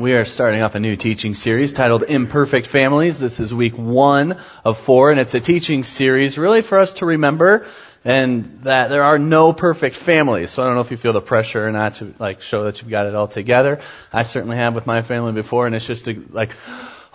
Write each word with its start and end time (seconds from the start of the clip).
We 0.00 0.14
are 0.14 0.24
starting 0.24 0.62
off 0.62 0.74
a 0.74 0.80
new 0.80 0.96
teaching 0.96 1.34
series 1.34 1.74
titled 1.74 2.04
Imperfect 2.04 2.66
Families. 2.66 3.18
This 3.18 3.38
is 3.38 3.52
week 3.52 3.76
one 3.76 4.38
of 4.64 4.78
four, 4.78 5.10
and 5.10 5.20
it's 5.20 5.34
a 5.34 5.40
teaching 5.40 5.84
series 5.84 6.38
really 6.38 6.62
for 6.62 6.78
us 6.78 6.94
to 6.94 7.04
remember 7.04 7.66
and 8.02 8.46
that 8.62 8.88
there 8.88 9.02
are 9.02 9.18
no 9.18 9.52
perfect 9.52 9.94
families. 9.94 10.52
So 10.52 10.62
I 10.62 10.66
don't 10.66 10.74
know 10.74 10.80
if 10.80 10.90
you 10.90 10.96
feel 10.96 11.12
the 11.12 11.20
pressure 11.20 11.66
or 11.66 11.70
not 11.70 11.96
to 11.96 12.14
like 12.18 12.40
show 12.40 12.64
that 12.64 12.80
you've 12.80 12.88
got 12.88 13.08
it 13.08 13.14
all 13.14 13.28
together. 13.28 13.80
I 14.10 14.22
certainly 14.22 14.56
have 14.56 14.74
with 14.74 14.86
my 14.86 15.02
family 15.02 15.32
before, 15.32 15.66
and 15.66 15.76
it's 15.76 15.86
just 15.86 16.06
like, 16.32 16.52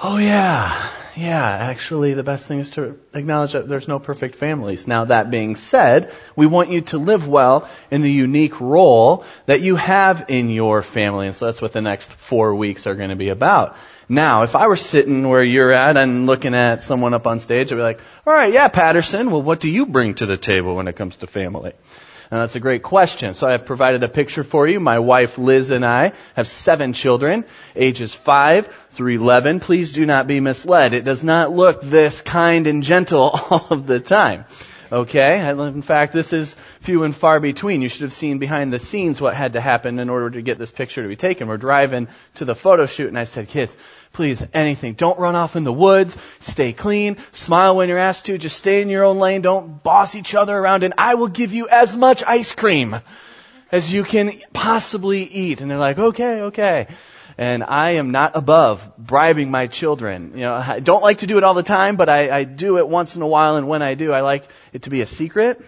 oh 0.01 0.17
yeah, 0.17 0.89
yeah, 1.15 1.45
actually 1.45 2.13
the 2.13 2.23
best 2.23 2.47
thing 2.47 2.59
is 2.59 2.71
to 2.71 2.99
acknowledge 3.13 3.53
that 3.53 3.67
there's 3.67 3.87
no 3.87 3.99
perfect 3.99 4.35
families. 4.35 4.87
Now 4.87 5.05
that 5.05 5.31
being 5.31 5.55
said, 5.55 6.11
we 6.35 6.45
want 6.45 6.69
you 6.69 6.81
to 6.81 6.97
live 6.97 7.27
well 7.27 7.69
in 7.89 8.01
the 8.01 8.11
unique 8.11 8.59
role 8.59 9.23
that 9.45 9.61
you 9.61 9.77
have 9.77 10.25
in 10.27 10.49
your 10.49 10.81
family. 10.81 11.27
And 11.27 11.35
so 11.35 11.45
that's 11.45 11.61
what 11.61 11.71
the 11.71 11.81
next 11.81 12.11
four 12.11 12.53
weeks 12.55 12.85
are 12.85 12.95
going 12.95 13.11
to 13.11 13.15
be 13.15 13.29
about. 13.29 13.77
Now, 14.09 14.43
if 14.43 14.55
I 14.55 14.67
were 14.67 14.75
sitting 14.75 15.27
where 15.29 15.43
you're 15.43 15.71
at 15.71 15.97
and 15.97 16.25
looking 16.25 16.53
at 16.53 16.83
someone 16.83 17.13
up 17.13 17.25
on 17.25 17.39
stage, 17.39 17.71
I'd 17.71 17.75
be 17.75 17.81
like, 17.81 18.01
all 18.27 18.33
right, 18.33 18.51
yeah, 18.51 18.67
Patterson, 18.67 19.31
well, 19.31 19.41
what 19.41 19.59
do 19.61 19.69
you 19.69 19.85
bring 19.85 20.15
to 20.15 20.25
the 20.25 20.37
table 20.37 20.75
when 20.75 20.87
it 20.87 20.95
comes 20.95 21.17
to 21.17 21.27
family? 21.27 21.73
And 22.35 22.41
that's 22.41 22.57
a 22.57 22.59
great 22.59 22.83
question. 22.83 23.33
So 23.33 23.47
I 23.47 23.53
have 23.53 23.65
provided 23.65 24.03
a 24.03 24.09
picture 24.09 24.43
for 24.43 24.67
you. 24.67 24.81
My 24.81 24.99
wife 24.99 25.37
Liz 25.37 25.71
and 25.71 25.85
I 25.85 26.11
have 26.35 26.49
seven 26.49 26.91
children, 26.91 27.45
ages 27.77 28.13
five 28.13 28.67
through 28.89 29.13
11. 29.13 29.61
Please 29.61 29.93
do 29.93 30.05
not 30.05 30.27
be 30.27 30.41
misled. 30.41 30.93
It 30.93 31.05
does 31.05 31.23
not 31.23 31.53
look 31.53 31.79
this 31.81 32.19
kind 32.19 32.67
and 32.67 32.83
gentle 32.83 33.21
all 33.49 33.67
of 33.69 33.87
the 33.87 34.01
time. 34.01 34.43
Okay? 34.91 35.47
In 35.49 35.81
fact, 35.81 36.13
this 36.13 36.33
is 36.33 36.55
few 36.81 37.03
and 37.03 37.15
far 37.15 37.39
between. 37.39 37.81
You 37.81 37.89
should 37.89 38.03
have 38.03 38.13
seen 38.13 38.37
behind 38.37 38.71
the 38.71 38.79
scenes 38.79 39.19
what 39.19 39.33
had 39.35 39.53
to 39.53 39.61
happen 39.61 39.99
in 39.99 40.09
order 40.09 40.29
to 40.29 40.41
get 40.41 40.57
this 40.57 40.71
picture 40.71 41.01
to 41.01 41.07
be 41.07 41.15
taken. 41.15 41.47
We're 41.47 41.57
driving 41.57 42.07
to 42.35 42.45
the 42.45 42.55
photo 42.55 42.85
shoot 42.85 43.07
and 43.07 43.17
I 43.17 43.23
said, 43.23 43.47
kids, 43.47 43.75
please, 44.13 44.45
anything. 44.53 44.93
Don't 44.93 45.19
run 45.19 45.35
off 45.35 45.55
in 45.55 45.63
the 45.63 45.73
woods. 45.73 46.17
Stay 46.39 46.73
clean. 46.73 47.17
Smile 47.31 47.75
when 47.75 47.89
you're 47.89 47.97
asked 47.97 48.25
to. 48.25 48.37
Just 48.37 48.57
stay 48.57 48.81
in 48.81 48.89
your 48.89 49.03
own 49.03 49.19
lane. 49.19 49.41
Don't 49.41 49.81
boss 49.81 50.15
each 50.15 50.35
other 50.35 50.55
around 50.57 50.83
and 50.83 50.93
I 50.97 51.15
will 51.15 51.27
give 51.29 51.53
you 51.53 51.67
as 51.67 51.95
much 51.95 52.23
ice 52.25 52.53
cream 52.53 52.95
as 53.71 53.91
you 53.91 54.03
can 54.03 54.31
possibly 54.53 55.23
eat. 55.23 55.61
And 55.61 55.69
they're 55.69 55.77
like, 55.77 55.97
okay, 55.97 56.41
okay 56.41 56.87
and 57.37 57.63
I 57.63 57.91
am 57.91 58.11
not 58.11 58.35
above 58.35 58.91
bribing 58.97 59.51
my 59.51 59.67
children. 59.67 60.31
You 60.35 60.45
know, 60.45 60.53
I 60.53 60.79
don't 60.79 61.03
like 61.03 61.19
to 61.19 61.27
do 61.27 61.37
it 61.37 61.43
all 61.43 61.53
the 61.53 61.63
time, 61.63 61.95
but 61.95 62.09
I, 62.09 62.35
I 62.35 62.43
do 62.43 62.77
it 62.77 62.87
once 62.87 63.15
in 63.15 63.21
a 63.21 63.27
while, 63.27 63.57
and 63.57 63.67
when 63.67 63.81
I 63.81 63.95
do, 63.95 64.13
I 64.13 64.21
like 64.21 64.43
it 64.73 64.83
to 64.83 64.89
be 64.89 65.01
a 65.01 65.05
secret. 65.05 65.61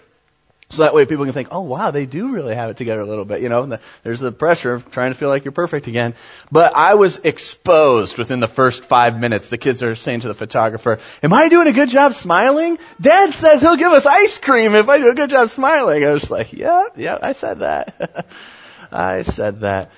So 0.70 0.84
that 0.84 0.94
way 0.94 1.06
people 1.06 1.24
can 1.24 1.34
think, 1.34 1.48
oh 1.52 1.62
wow, 1.62 1.92
they 1.92 2.06
do 2.06 2.34
really 2.34 2.54
have 2.54 2.70
it 2.70 2.76
together 2.76 3.00
a 3.00 3.06
little 3.06 3.24
bit, 3.24 3.42
you 3.42 3.48
know, 3.48 3.66
the, 3.66 3.80
there's 4.04 4.20
the 4.20 4.34
pressure 4.34 4.74
of 4.74 4.92
trying 4.92 5.12
to 5.12 5.18
feel 5.18 5.30
like 5.30 5.46
you're 5.46 5.54
perfect 5.54 5.88
again. 5.88 6.14
But 6.52 6.76
I 6.76 6.96
was 6.96 7.16
exposed 7.24 8.18
within 8.18 8.42
the 8.42 8.50
first 8.50 8.84
five 8.84 9.18
minutes. 9.18 9.48
The 9.48 9.58
kids 9.58 9.82
are 9.82 9.96
saying 9.96 10.22
to 10.22 10.28
the 10.28 10.34
photographer, 10.34 11.00
am 11.24 11.32
I 11.32 11.48
doing 11.48 11.68
a 11.68 11.72
good 11.72 11.88
job 11.88 12.14
smiling? 12.14 12.80
Dad 13.00 13.34
says 13.34 13.62
he'll 13.62 13.78
give 13.78 13.94
us 13.94 14.06
ice 14.06 14.40
cream 14.40 14.76
if 14.76 14.90
I 14.90 14.98
do 14.98 15.10
a 15.10 15.16
good 15.16 15.30
job 15.30 15.50
smiling. 15.50 16.04
I 16.04 16.12
was 16.12 16.30
like, 16.30 16.52
yeah, 16.52 16.88
yeah, 16.98 17.18
I 17.22 17.32
said 17.32 17.60
that. 17.60 18.26
I 18.92 19.22
said 19.22 19.62
that. 19.62 19.92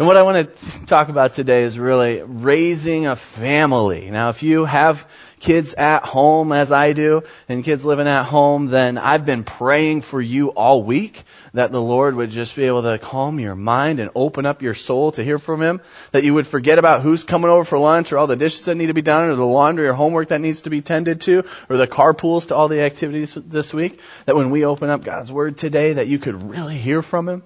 And 0.00 0.06
what 0.06 0.16
I 0.16 0.22
want 0.22 0.56
to 0.56 0.86
talk 0.86 1.10
about 1.10 1.34
today 1.34 1.62
is 1.62 1.78
really 1.78 2.22
raising 2.22 3.06
a 3.06 3.16
family. 3.16 4.10
Now, 4.10 4.30
if 4.30 4.42
you 4.42 4.64
have 4.64 5.06
kids 5.40 5.74
at 5.74 6.06
home 6.06 6.52
as 6.52 6.72
I 6.72 6.94
do, 6.94 7.24
and 7.50 7.62
kids 7.62 7.84
living 7.84 8.08
at 8.08 8.22
home, 8.22 8.68
then 8.68 8.96
I've 8.96 9.26
been 9.26 9.44
praying 9.44 10.00
for 10.00 10.18
you 10.18 10.52
all 10.52 10.82
week 10.82 11.22
that 11.52 11.70
the 11.70 11.82
Lord 11.82 12.14
would 12.14 12.30
just 12.30 12.56
be 12.56 12.64
able 12.64 12.84
to 12.84 12.96
calm 12.96 13.38
your 13.38 13.54
mind 13.54 14.00
and 14.00 14.10
open 14.14 14.46
up 14.46 14.62
your 14.62 14.72
soul 14.72 15.12
to 15.12 15.22
hear 15.22 15.38
from 15.38 15.60
Him. 15.60 15.82
That 16.12 16.24
you 16.24 16.32
would 16.32 16.46
forget 16.46 16.78
about 16.78 17.02
who's 17.02 17.22
coming 17.22 17.50
over 17.50 17.66
for 17.66 17.78
lunch 17.78 18.10
or 18.10 18.16
all 18.16 18.26
the 18.26 18.36
dishes 18.36 18.64
that 18.64 18.76
need 18.76 18.86
to 18.86 18.94
be 18.94 19.02
done 19.02 19.28
or 19.28 19.34
the 19.34 19.44
laundry 19.44 19.86
or 19.86 19.92
homework 19.92 20.28
that 20.28 20.40
needs 20.40 20.62
to 20.62 20.70
be 20.70 20.80
tended 20.80 21.20
to 21.22 21.44
or 21.68 21.76
the 21.76 21.86
carpools 21.86 22.48
to 22.48 22.54
all 22.54 22.68
the 22.68 22.80
activities 22.80 23.34
this 23.34 23.74
week. 23.74 24.00
That 24.24 24.34
when 24.34 24.48
we 24.48 24.64
open 24.64 24.88
up 24.88 25.04
God's 25.04 25.30
Word 25.30 25.58
today, 25.58 25.92
that 25.92 26.06
you 26.06 26.18
could 26.18 26.42
really 26.48 26.78
hear 26.78 27.02
from 27.02 27.28
Him. 27.28 27.42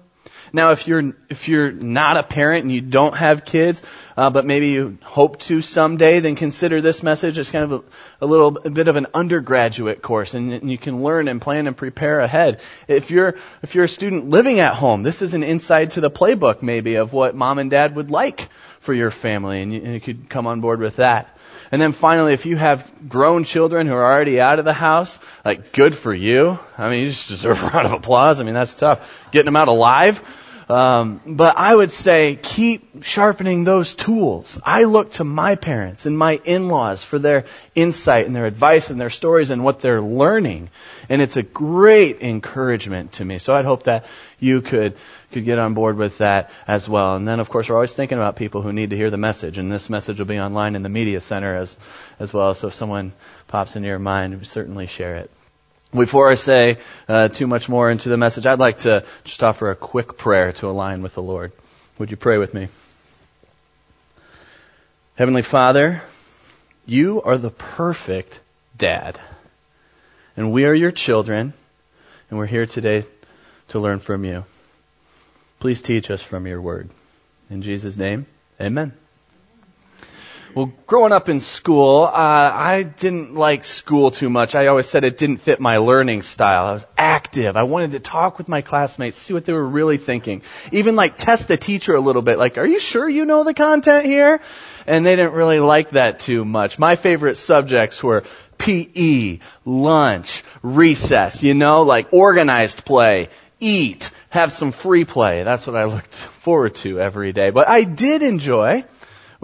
Now, 0.55 0.71
if 0.71 0.87
you're 0.87 1.13
if 1.29 1.49
you're 1.49 1.73
not 1.73 2.15
a 2.15 2.23
parent 2.23 2.63
and 2.63 2.71
you 2.71 2.79
don't 2.79 3.15
have 3.17 3.43
kids, 3.43 3.81
uh, 4.15 4.29
but 4.29 4.45
maybe 4.45 4.69
you 4.69 4.97
hope 5.03 5.37
to 5.41 5.61
someday, 5.61 6.21
then 6.21 6.35
consider 6.35 6.79
this 6.79 7.03
message 7.03 7.37
as 7.37 7.51
kind 7.51 7.65
of 7.65 7.83
a, 8.21 8.25
a 8.25 8.25
little 8.25 8.57
a 8.59 8.69
bit 8.69 8.87
of 8.87 8.95
an 8.95 9.07
undergraduate 9.13 10.01
course, 10.01 10.33
and, 10.33 10.53
and 10.53 10.71
you 10.71 10.77
can 10.77 11.03
learn 11.03 11.27
and 11.27 11.41
plan 11.41 11.67
and 11.67 11.75
prepare 11.75 12.21
ahead. 12.21 12.61
If 12.87 13.11
you're 13.11 13.35
if 13.63 13.75
you're 13.75 13.83
a 13.83 13.89
student 13.89 14.29
living 14.29 14.61
at 14.61 14.75
home, 14.75 15.03
this 15.03 15.21
is 15.21 15.33
an 15.33 15.43
insight 15.43 15.91
to 15.91 16.01
the 16.01 16.09
playbook 16.09 16.61
maybe 16.61 16.95
of 16.95 17.11
what 17.11 17.35
mom 17.35 17.59
and 17.59 17.69
dad 17.69 17.93
would 17.97 18.09
like 18.09 18.47
for 18.79 18.93
your 18.93 19.11
family, 19.11 19.61
and 19.61 19.73
you, 19.73 19.81
and 19.81 19.93
you 19.93 19.99
could 19.99 20.29
come 20.29 20.47
on 20.47 20.61
board 20.61 20.79
with 20.79 20.95
that. 20.95 21.37
And 21.69 21.81
then 21.81 21.91
finally, 21.91 22.33
if 22.33 22.45
you 22.45 22.55
have 22.55 23.09
grown 23.09 23.43
children 23.43 23.87
who 23.87 23.93
are 23.93 24.05
already 24.05 24.39
out 24.39 24.59
of 24.59 24.65
the 24.65 24.71
house, 24.71 25.19
like 25.43 25.73
good 25.73 25.93
for 25.93 26.13
you. 26.13 26.57
I 26.77 26.89
mean, 26.89 27.03
you 27.03 27.09
just 27.09 27.27
deserve 27.27 27.61
a 27.61 27.67
round 27.73 27.87
of 27.87 27.91
applause. 27.91 28.39
I 28.39 28.43
mean, 28.43 28.53
that's 28.53 28.75
tough. 28.75 29.29
Getting 29.31 29.47
them 29.47 29.57
out 29.57 29.67
alive. 29.67 30.23
Um, 30.67 31.21
but 31.27 31.57
I 31.57 31.75
would 31.75 31.91
say 31.91 32.39
keep 32.41 33.03
sharpening 33.03 33.63
those 33.65 33.93
tools. 33.93 34.59
I 34.63 34.85
look 34.85 35.11
to 35.11 35.23
my 35.23 35.55
parents 35.55 36.07
and 36.07 36.17
my 36.17 36.41
in-laws 36.43 37.03
for 37.03 37.19
their 37.19 37.45
insight 37.75 38.25
and 38.25 38.35
their 38.35 38.47
advice 38.47 38.89
and 38.89 38.99
their 38.99 39.11
stories 39.11 39.51
and 39.51 39.63
what 39.63 39.81
they're 39.81 40.01
learning. 40.01 40.69
And 41.07 41.21
it's 41.21 41.37
a 41.37 41.43
great 41.43 42.21
encouragement 42.21 43.13
to 43.13 43.25
me. 43.25 43.37
So 43.37 43.55
I'd 43.55 43.65
hope 43.65 43.83
that 43.83 44.05
you 44.39 44.61
could 44.61 44.95
could 45.31 45.45
get 45.45 45.59
on 45.59 45.73
board 45.73 45.97
with 45.97 46.19
that 46.19 46.49
as 46.65 46.87
well. 46.87 47.15
And 47.15 47.27
then, 47.27 47.39
of 47.39 47.49
course, 47.49 47.67
we're 47.67 47.75
always 47.75 47.93
thinking 47.93 48.17
about 48.17 48.37
people 48.37 48.61
who 48.61 48.71
need 48.71 48.91
to 48.91 48.95
hear 48.95 49.09
the 49.09 49.17
message, 49.17 49.57
and 49.57 49.69
this 49.69 49.89
message 49.89 50.17
will 50.17 50.25
be 50.25 50.39
online 50.39 50.75
in 50.75 50.83
the 50.83 50.89
media 50.89 51.19
center 51.19 51.55
as 51.55 51.77
as 52.19 52.33
well. 52.33 52.53
So 52.55 52.69
if 52.69 52.73
someone 52.73 53.11
pops 53.47 53.75
into 53.75 53.87
your 53.87 53.99
mind, 53.99 54.39
we 54.39 54.45
certainly 54.45 54.87
share 54.87 55.15
it. 55.17 55.29
Before 55.95 56.29
I 56.29 56.35
say 56.35 56.77
uh, 57.07 57.29
too 57.29 57.47
much 57.47 57.69
more 57.69 57.89
into 57.89 58.09
the 58.09 58.17
message, 58.17 58.45
I'd 58.45 58.59
like 58.59 58.79
to 58.79 59.05
just 59.23 59.41
offer 59.43 59.71
a 59.71 59.75
quick 59.75 60.17
prayer 60.17 60.51
to 60.53 60.67
align 60.67 61.01
with 61.01 61.15
the 61.15 61.21
Lord. 61.21 61.53
Would 61.97 62.11
you 62.11 62.17
pray 62.17 62.37
with 62.37 62.53
me? 62.53 62.67
Heavenly 65.15 65.41
Father, 65.41 66.01
you 66.85 67.21
are 67.21 67.37
the 67.37 67.51
perfect 67.51 68.41
dad. 68.77 69.19
And 70.35 70.51
we 70.51 70.65
are 70.65 70.73
your 70.73 70.91
children, 70.91 71.53
and 72.29 72.37
we're 72.37 72.45
here 72.45 72.65
today 72.65 73.05
to 73.69 73.79
learn 73.79 73.99
from 73.99 74.25
you. 74.25 74.43
Please 75.61 75.81
teach 75.81 76.11
us 76.11 76.21
from 76.21 76.45
your 76.45 76.61
word. 76.61 76.89
In 77.49 77.61
Jesus' 77.61 77.95
name, 77.95 78.25
amen. 78.59 78.91
Well, 80.55 80.71
growing 80.87 81.11
up 81.11 81.27
in 81.27 81.41
school, 81.41 82.05
uh, 82.05 82.13
I 82.13 82.83
didn't 82.83 83.35
like 83.35 83.65
school 83.65 84.09
too 84.09 84.29
much. 84.29 84.55
I 84.55 84.67
always 84.67 84.87
said 84.87 85.03
it 85.03 85.17
didn't 85.17 85.39
fit 85.39 85.59
my 85.59 85.79
learning 85.79 86.21
style. 86.21 86.67
I 86.67 86.71
was 86.71 86.85
active. 86.97 87.57
I 87.57 87.63
wanted 87.63 87.91
to 87.91 87.99
talk 87.99 88.37
with 88.37 88.47
my 88.47 88.61
classmates, 88.61 89.17
see 89.17 89.33
what 89.33 89.43
they 89.43 89.51
were 89.51 89.67
really 89.67 89.97
thinking. 89.97 90.43
Even 90.71 90.95
like 90.95 91.17
test 91.17 91.49
the 91.49 91.57
teacher 91.57 91.93
a 91.93 91.99
little 91.99 92.21
bit. 92.21 92.37
Like, 92.37 92.57
are 92.57 92.65
you 92.65 92.79
sure 92.79 93.09
you 93.09 93.25
know 93.25 93.43
the 93.43 93.53
content 93.53 94.05
here? 94.05 94.39
And 94.87 95.05
they 95.05 95.17
didn't 95.17 95.33
really 95.33 95.59
like 95.59 95.89
that 95.89 96.19
too 96.19 96.45
much. 96.45 96.79
My 96.79 96.95
favorite 96.95 97.35
subjects 97.35 98.01
were 98.01 98.23
PE, 98.57 99.39
lunch, 99.65 100.41
recess, 100.63 101.43
you 101.43 101.53
know, 101.53 101.81
like 101.81 102.13
organized 102.13 102.85
play, 102.85 103.27
eat, 103.59 104.09
have 104.29 104.53
some 104.53 104.71
free 104.71 105.03
play. 105.03 105.43
That's 105.43 105.67
what 105.67 105.75
I 105.75 105.83
looked 105.83 106.15
forward 106.15 106.75
to 106.75 107.01
every 107.01 107.33
day. 107.33 107.49
But 107.49 107.67
I 107.67 107.83
did 107.83 108.23
enjoy 108.23 108.85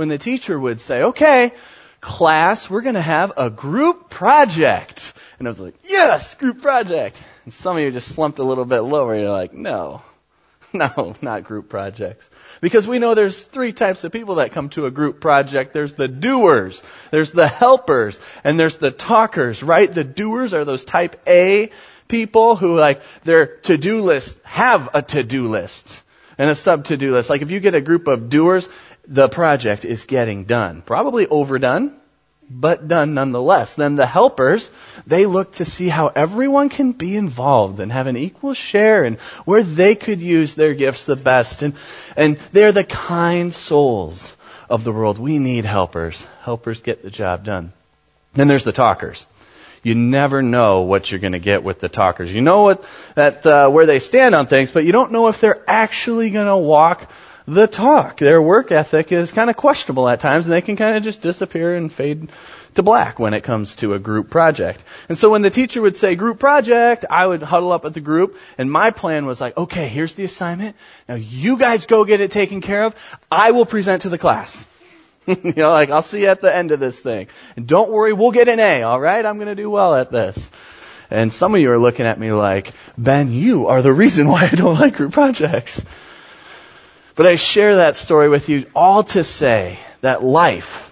when 0.01 0.09
the 0.09 0.17
teacher 0.17 0.59
would 0.59 0.81
say, 0.81 1.03
okay, 1.03 1.51
class, 1.99 2.67
we're 2.67 2.81
going 2.81 2.95
to 2.95 3.01
have 3.01 3.33
a 3.37 3.51
group 3.51 4.09
project. 4.09 5.13
And 5.37 5.47
I 5.47 5.51
was 5.51 5.59
like, 5.59 5.75
yes, 5.83 6.33
group 6.33 6.59
project. 6.59 7.21
And 7.45 7.53
some 7.53 7.77
of 7.77 7.83
you 7.83 7.91
just 7.91 8.15
slumped 8.15 8.39
a 8.39 8.43
little 8.43 8.65
bit 8.65 8.79
lower. 8.79 9.15
You're 9.15 9.29
like, 9.29 9.53
no, 9.53 10.01
no, 10.73 11.15
not 11.21 11.43
group 11.43 11.69
projects. 11.69 12.31
Because 12.61 12.87
we 12.87 12.97
know 12.97 13.13
there's 13.13 13.45
three 13.45 13.73
types 13.73 14.03
of 14.03 14.11
people 14.11 14.35
that 14.35 14.53
come 14.53 14.69
to 14.69 14.87
a 14.87 14.91
group 14.91 15.21
project. 15.21 15.71
There's 15.71 15.93
the 15.93 16.07
doers, 16.07 16.81
there's 17.11 17.31
the 17.31 17.47
helpers, 17.47 18.19
and 18.43 18.59
there's 18.59 18.77
the 18.77 18.89
talkers, 18.89 19.61
right? 19.61 19.93
The 19.93 20.03
doers 20.03 20.55
are 20.55 20.65
those 20.65 20.83
type 20.83 21.21
A 21.27 21.69
people 22.07 22.55
who 22.55 22.75
like 22.75 23.03
their 23.23 23.45
to-do 23.45 24.01
list 24.01 24.43
have 24.45 24.89
a 24.95 25.03
to-do 25.03 25.47
list 25.47 26.01
and 26.41 26.49
a 26.49 26.55
sub-to-do 26.55 27.11
list. 27.11 27.29
Like 27.29 27.43
if 27.43 27.51
you 27.51 27.59
get 27.59 27.75
a 27.75 27.81
group 27.81 28.07
of 28.07 28.27
doers, 28.27 28.67
the 29.07 29.29
project 29.29 29.85
is 29.85 30.05
getting 30.05 30.45
done. 30.45 30.81
Probably 30.81 31.27
overdone, 31.27 31.95
but 32.49 32.87
done 32.87 33.13
nonetheless. 33.13 33.75
Then 33.75 33.95
the 33.95 34.05
helpers, 34.05 34.69
they 35.07 35.25
look 35.25 35.53
to 35.53 35.65
see 35.65 35.89
how 35.89 36.07
everyone 36.07 36.69
can 36.69 36.91
be 36.91 37.15
involved 37.15 37.79
and 37.79 37.91
have 37.91 38.07
an 38.07 38.17
equal 38.17 38.53
share 38.53 39.03
and 39.03 39.19
where 39.45 39.63
they 39.63 39.95
could 39.95 40.21
use 40.21 40.55
their 40.55 40.73
gifts 40.73 41.05
the 41.05 41.15
best. 41.15 41.61
And, 41.61 41.73
and 42.15 42.37
they're 42.51 42.71
the 42.71 42.83
kind 42.83 43.53
souls 43.53 44.35
of 44.69 44.83
the 44.83 44.91
world. 44.91 45.17
We 45.17 45.39
need 45.39 45.65
helpers. 45.65 46.25
Helpers 46.43 46.81
get 46.81 47.03
the 47.03 47.09
job 47.09 47.43
done. 47.43 47.73
Then 48.33 48.47
there's 48.47 48.63
the 48.63 48.71
talkers. 48.71 49.27
You 49.83 49.95
never 49.95 50.43
know 50.43 50.81
what 50.81 51.09
you're 51.09 51.19
going 51.19 51.31
to 51.31 51.39
get 51.39 51.63
with 51.63 51.79
the 51.79 51.89
talkers. 51.89 52.33
You 52.33 52.41
know 52.41 52.63
what, 52.63 52.85
that, 53.15 53.45
uh, 53.45 53.69
where 53.69 53.87
they 53.87 53.97
stand 53.97 54.35
on 54.35 54.45
things, 54.45 54.71
but 54.71 54.85
you 54.85 54.91
don't 54.91 55.11
know 55.11 55.27
if 55.27 55.41
they're 55.41 55.63
actually 55.67 56.29
going 56.29 56.47
to 56.47 56.55
walk 56.57 57.09
the 57.45 57.67
talk. 57.67 58.17
Their 58.19 58.41
work 58.41 58.71
ethic 58.71 59.11
is 59.11 59.31
kind 59.31 59.49
of 59.49 59.57
questionable 59.57 60.07
at 60.07 60.19
times 60.19 60.47
and 60.47 60.53
they 60.53 60.61
can 60.61 60.75
kind 60.75 60.97
of 60.97 61.03
just 61.03 61.21
disappear 61.21 61.75
and 61.75 61.91
fade 61.91 62.29
to 62.75 62.83
black 62.83 63.19
when 63.19 63.33
it 63.33 63.41
comes 63.41 63.75
to 63.77 63.93
a 63.93 63.99
group 63.99 64.29
project. 64.29 64.83
And 65.09 65.17
so 65.17 65.29
when 65.29 65.41
the 65.41 65.49
teacher 65.49 65.81
would 65.81 65.97
say 65.97 66.15
group 66.15 66.39
project, 66.39 67.05
I 67.09 67.25
would 67.27 67.43
huddle 67.43 67.71
up 67.71 67.85
at 67.85 67.93
the 67.93 68.01
group 68.01 68.37
and 68.57 68.71
my 68.71 68.91
plan 68.91 69.25
was 69.25 69.41
like, 69.41 69.57
okay, 69.57 69.87
here's 69.87 70.13
the 70.13 70.23
assignment. 70.23 70.75
Now 71.09 71.15
you 71.15 71.57
guys 71.57 71.85
go 71.85 72.05
get 72.05 72.21
it 72.21 72.31
taken 72.31 72.61
care 72.61 72.83
of. 72.83 72.95
I 73.31 73.51
will 73.51 73.65
present 73.65 74.03
to 74.03 74.09
the 74.09 74.17
class. 74.17 74.65
you 75.27 75.53
know, 75.55 75.69
like 75.69 75.89
I'll 75.89 76.01
see 76.01 76.21
you 76.21 76.27
at 76.27 76.41
the 76.41 76.55
end 76.55 76.71
of 76.71 76.79
this 76.79 76.99
thing. 76.99 77.27
And 77.55 77.67
don't 77.67 77.91
worry, 77.91 78.13
we'll 78.13 78.31
get 78.31 78.47
an 78.47 78.59
A, 78.59 78.83
alright? 78.83 79.25
I'm 79.25 79.37
gonna 79.37 79.55
do 79.55 79.69
well 79.69 79.95
at 79.95 80.11
this. 80.11 80.51
And 81.09 81.33
some 81.33 81.53
of 81.53 81.59
you 81.59 81.69
are 81.71 81.77
looking 81.77 82.05
at 82.05 82.19
me 82.19 82.31
like, 82.31 82.71
Ben, 82.97 83.33
you 83.33 83.67
are 83.67 83.81
the 83.81 83.91
reason 83.91 84.29
why 84.29 84.47
I 84.49 84.55
don't 84.55 84.79
like 84.79 84.95
group 84.95 85.11
projects. 85.11 85.83
But 87.21 87.29
I 87.29 87.35
share 87.35 87.75
that 87.75 87.95
story 87.95 88.29
with 88.29 88.49
you 88.49 88.65
all 88.75 89.03
to 89.03 89.23
say 89.23 89.77
that 90.01 90.23
life 90.23 90.91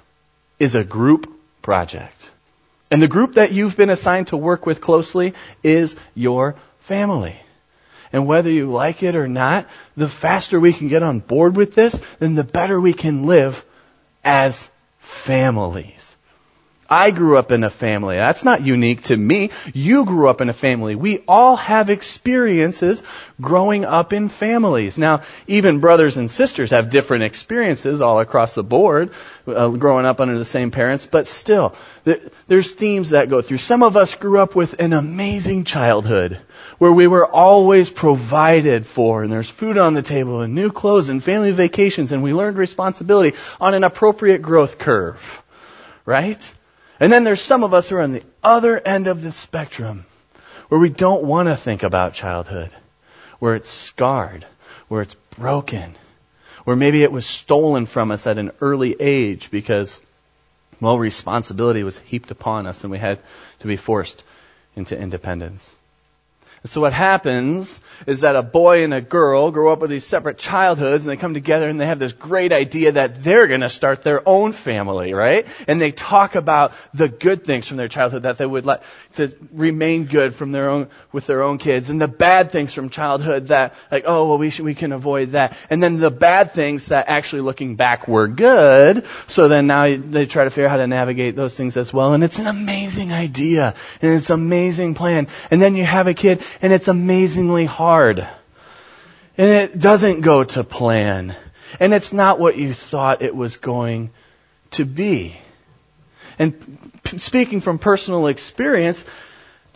is 0.60 0.76
a 0.76 0.84
group 0.84 1.28
project. 1.64 2.30
And 2.92 3.02
the 3.02 3.08
group 3.08 3.34
that 3.34 3.52
you've 3.52 3.76
been 3.76 3.90
assigned 3.90 4.28
to 4.28 4.38
work 4.38 4.68
with 4.68 4.80
closely 4.80 5.34
is 5.64 5.96
your 6.14 6.56
family. 6.78 7.36
And 8.14 8.28
whether 8.28 8.52
you 8.52 8.70
like 8.70 9.02
it 9.02 9.16
or 9.16 9.28
not, 9.28 9.68
the 9.98 10.08
faster 10.08 10.60
we 10.60 10.72
can 10.72 10.88
get 10.88 11.02
on 11.02 11.18
board 11.18 11.56
with 11.56 11.74
this, 11.74 12.00
then 12.20 12.36
the 12.36 12.44
better 12.44 12.80
we 12.80 12.94
can 12.94 13.26
live 13.26 13.66
as 14.24 14.70
families. 15.00 16.16
I 16.90 17.12
grew 17.12 17.38
up 17.38 17.52
in 17.52 17.64
a 17.64 17.70
family. 17.70 18.16
That's 18.16 18.44
not 18.44 18.62
unique 18.62 19.04
to 19.04 19.18
me. 19.18 19.52
You 19.74 20.06
grew 20.06 20.28
up 20.28 20.42
in 20.42 20.50
a 20.50 20.54
family. 20.54 20.96
We 20.96 21.20
all 21.28 21.56
have 21.56 21.90
experiences 21.90 23.04
growing 23.40 23.86
up 23.86 24.12
in 24.12 24.28
families. 24.28 24.98
Now, 24.98 25.22
even 25.46 25.80
brothers 25.80 26.18
and 26.18 26.30
sisters 26.30 26.72
have 26.72 26.90
different 26.90 27.24
experiences 27.24 28.02
all 28.02 28.20
across 28.20 28.54
the 28.56 28.64
board, 28.64 29.12
uh, 29.48 29.70
growing 29.70 30.06
up 30.06 30.20
under 30.20 30.38
the 30.38 30.46
same 30.46 30.72
parents, 30.72 31.06
but 31.06 31.28
still, 31.28 31.76
there's 32.48 32.72
themes 32.72 33.12
that 33.12 33.30
go 33.30 33.42
through. 33.42 33.60
Some 33.60 33.84
of 33.84 33.96
us 33.96 34.16
grew 34.16 34.40
up 34.40 34.56
with 34.56 34.80
an 34.80 34.94
amazing 34.94 35.66
childhood 35.66 36.40
where 36.80 36.92
we 36.92 37.08
were 37.08 37.28
always 37.28 37.90
provided 37.90 38.86
for 38.86 39.24
and 39.24 39.32
there's 39.32 39.50
food 39.50 39.78
on 39.78 39.94
the 39.94 40.02
table 40.02 40.42
and 40.42 40.56
new 40.56 40.72
clothes 40.72 41.10
and 41.10 41.24
family 41.24 41.52
vacations 41.52 42.12
and 42.12 42.24
we 42.24 42.34
learned 42.34 42.58
responsibility 42.58 43.38
on 43.62 43.74
an 43.74 43.84
appropriate 43.84 44.42
growth 44.42 44.78
curve. 44.78 45.44
Right? 46.06 46.54
And 47.00 47.12
then 47.12 47.24
there's 47.24 47.42
some 47.42 47.64
of 47.64 47.74
us 47.74 47.90
who 47.90 47.96
are 47.96 48.02
on 48.02 48.12
the 48.12 48.24
other 48.44 48.80
end 48.80 49.08
of 49.08 49.22
the 49.22 49.32
spectrum 49.32 50.06
where 50.68 50.80
we 50.80 50.90
don't 50.90 51.24
want 51.24 51.48
to 51.48 51.56
think 51.56 51.82
about 51.82 52.14
childhood, 52.14 52.72
where 53.40 53.56
it's 53.56 53.70
scarred, 53.70 54.46
where 54.88 55.02
it's 55.02 55.16
broken, 55.32 55.96
where 56.66 56.76
maybe 56.76 57.04
it 57.04 57.12
was 57.12 57.26
stolen 57.26 57.86
from 57.86 58.12
us 58.12 58.28
at 58.28 58.38
an 58.38 58.52
early 58.62 58.96
age 59.00 59.50
because, 59.50 60.02
well, 60.82 61.00
responsibility 61.00 61.84
was 61.84 62.00
heaped 62.00 62.32
upon 62.32 62.68
us 62.68 62.84
and 62.84 62.92
we 62.92 62.98
had 62.98 63.20
to 63.60 63.68
be 63.68 63.78
forced 63.78 64.24
into 64.76 64.98
independence. 64.98 65.74
So 66.66 66.82
what 66.82 66.92
happens 66.92 67.80
is 68.06 68.22
that 68.22 68.36
a 68.36 68.44
boy 68.44 68.84
and 68.84 68.94
a 68.94 69.00
girl 69.00 69.50
grow 69.50 69.72
up 69.72 69.80
with 69.80 69.90
these 69.90 70.06
separate 70.06 70.38
childhoods 70.38 71.06
and 71.06 71.12
they 71.12 71.16
come 71.16 71.34
together 71.34 71.70
and 71.70 71.80
they 71.80 71.86
have 71.86 72.00
this 72.00 72.12
great 72.12 72.52
idea 72.52 72.94
that 72.94 73.24
they're 73.24 73.48
going 73.48 73.62
to 73.62 73.70
start 73.70 74.04
their 74.04 74.28
own 74.28 74.52
family, 74.52 75.14
right? 75.14 75.48
And 75.68 75.80
they 75.80 75.92
talk 75.92 76.36
about 76.36 76.74
the 76.94 77.08
good 77.08 77.46
things 77.46 77.66
from 77.66 77.78
their 77.78 77.88
childhood 77.88 78.24
that 78.24 78.38
they 78.38 78.46
would 78.46 78.66
like 78.66 78.82
to 79.14 79.34
remain 79.54 80.06
good 80.06 80.36
from 80.36 80.52
their 80.52 80.70
own, 80.70 80.90
with 81.14 81.28
their 81.28 81.44
own 81.44 81.60
kids 81.60 81.90
and 81.90 82.02
the 82.02 82.10
bad 82.10 82.52
things 82.52 82.74
from 82.74 82.90
childhood 82.90 83.48
that 83.48 83.74
like, 83.90 84.04
oh, 84.06 84.28
well, 84.28 84.38
we 84.38 84.50
should, 84.50 84.66
we 84.66 84.76
can 84.76 84.92
avoid 84.92 85.32
that. 85.32 85.56
And 85.70 85.82
then 85.82 85.98
the 85.98 86.12
bad 86.12 86.52
things 86.52 86.88
that 86.88 87.08
actually 87.08 87.42
looking 87.42 87.78
back 87.78 88.08
were 88.08 88.28
good. 88.28 89.06
So 89.28 89.48
then 89.48 89.68
now 89.68 89.96
they 89.96 90.26
try 90.26 90.44
to 90.44 90.50
figure 90.50 90.66
out 90.66 90.72
how 90.72 90.78
to 90.78 90.88
navigate 90.88 91.38
those 91.38 91.56
things 91.56 91.78
as 91.78 91.94
well. 91.94 92.14
And 92.14 92.24
it's 92.24 92.40
an 92.40 92.48
amazing 92.48 93.14
idea 93.14 93.76
and 94.02 94.14
it's 94.14 94.30
an 94.30 94.36
amazing 94.36 94.94
plan. 94.94 95.28
And 95.52 95.62
then 95.62 95.78
you 95.78 95.86
have 95.86 96.08
a 96.08 96.14
kid 96.14 96.44
and 96.62 96.74
it's 96.74 96.88
amazingly 96.88 97.66
hard. 97.66 98.20
And 99.38 99.50
it 99.50 99.80
doesn't 99.80 100.22
go 100.22 100.44
to 100.44 100.64
plan. 100.64 101.36
And 101.80 101.94
it's 101.94 102.12
not 102.12 102.40
what 102.40 102.58
you 102.58 102.74
thought 102.74 103.22
it 103.22 103.36
was 103.36 103.58
going 103.58 104.12
to 104.72 104.86
be. 104.86 105.36
And 106.38 106.92
speaking 107.18 107.62
from 107.62 107.80
personal 107.80 108.28
experience, 108.28 109.06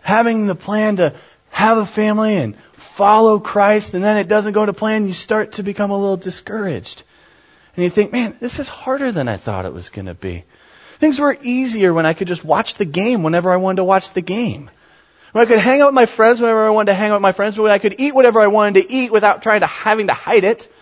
having 0.02 0.46
the 0.46 0.54
plan 0.54 0.96
to 0.96 1.14
have 1.50 1.78
a 1.78 1.86
family 1.86 2.36
and 2.36 2.56
follow 2.72 3.38
Christ, 3.38 3.94
and 3.94 4.02
then 4.02 4.16
it 4.16 4.28
doesn't 4.28 4.54
go 4.54 4.66
to 4.66 4.72
plan, 4.72 5.06
you 5.06 5.12
start 5.12 5.52
to 5.52 5.62
become 5.62 5.90
a 5.90 5.98
little 5.98 6.16
discouraged. 6.16 7.02
And 7.76 7.84
you 7.84 7.90
think, 7.90 8.12
man, 8.12 8.36
this 8.40 8.58
is 8.58 8.68
harder 8.68 9.12
than 9.12 9.28
I 9.28 9.36
thought 9.36 9.66
it 9.66 9.72
was 9.72 9.90
going 9.90 10.06
to 10.06 10.14
be. 10.14 10.44
Things 10.96 11.18
were 11.18 11.36
easier 11.42 11.92
when 11.92 12.06
I 12.06 12.14
could 12.14 12.28
just 12.28 12.44
watch 12.44 12.74
the 12.74 12.84
game 12.84 13.22
whenever 13.22 13.52
I 13.52 13.56
wanted 13.56 13.76
to 13.76 13.84
watch 13.84 14.12
the 14.12 14.20
game. 14.20 14.70
When 15.34 15.42
I 15.42 15.46
could 15.46 15.58
hang 15.58 15.80
out 15.80 15.86
with 15.86 15.96
my 15.96 16.06
friends 16.06 16.40
whenever 16.40 16.64
I 16.64 16.70
wanted 16.70 16.92
to 16.92 16.94
hang 16.94 17.10
out 17.10 17.14
with 17.14 17.22
my 17.22 17.32
friends, 17.32 17.56
but 17.56 17.64
when 17.64 17.72
I 17.72 17.78
could 17.78 17.96
eat 17.98 18.14
whatever 18.14 18.40
I 18.40 18.46
wanted 18.46 18.82
to 18.82 18.92
eat 18.92 19.10
without 19.10 19.42
trying 19.42 19.62
to 19.62 19.66
having 19.66 20.06
to 20.06 20.12
hide 20.12 20.44
it. 20.44 20.72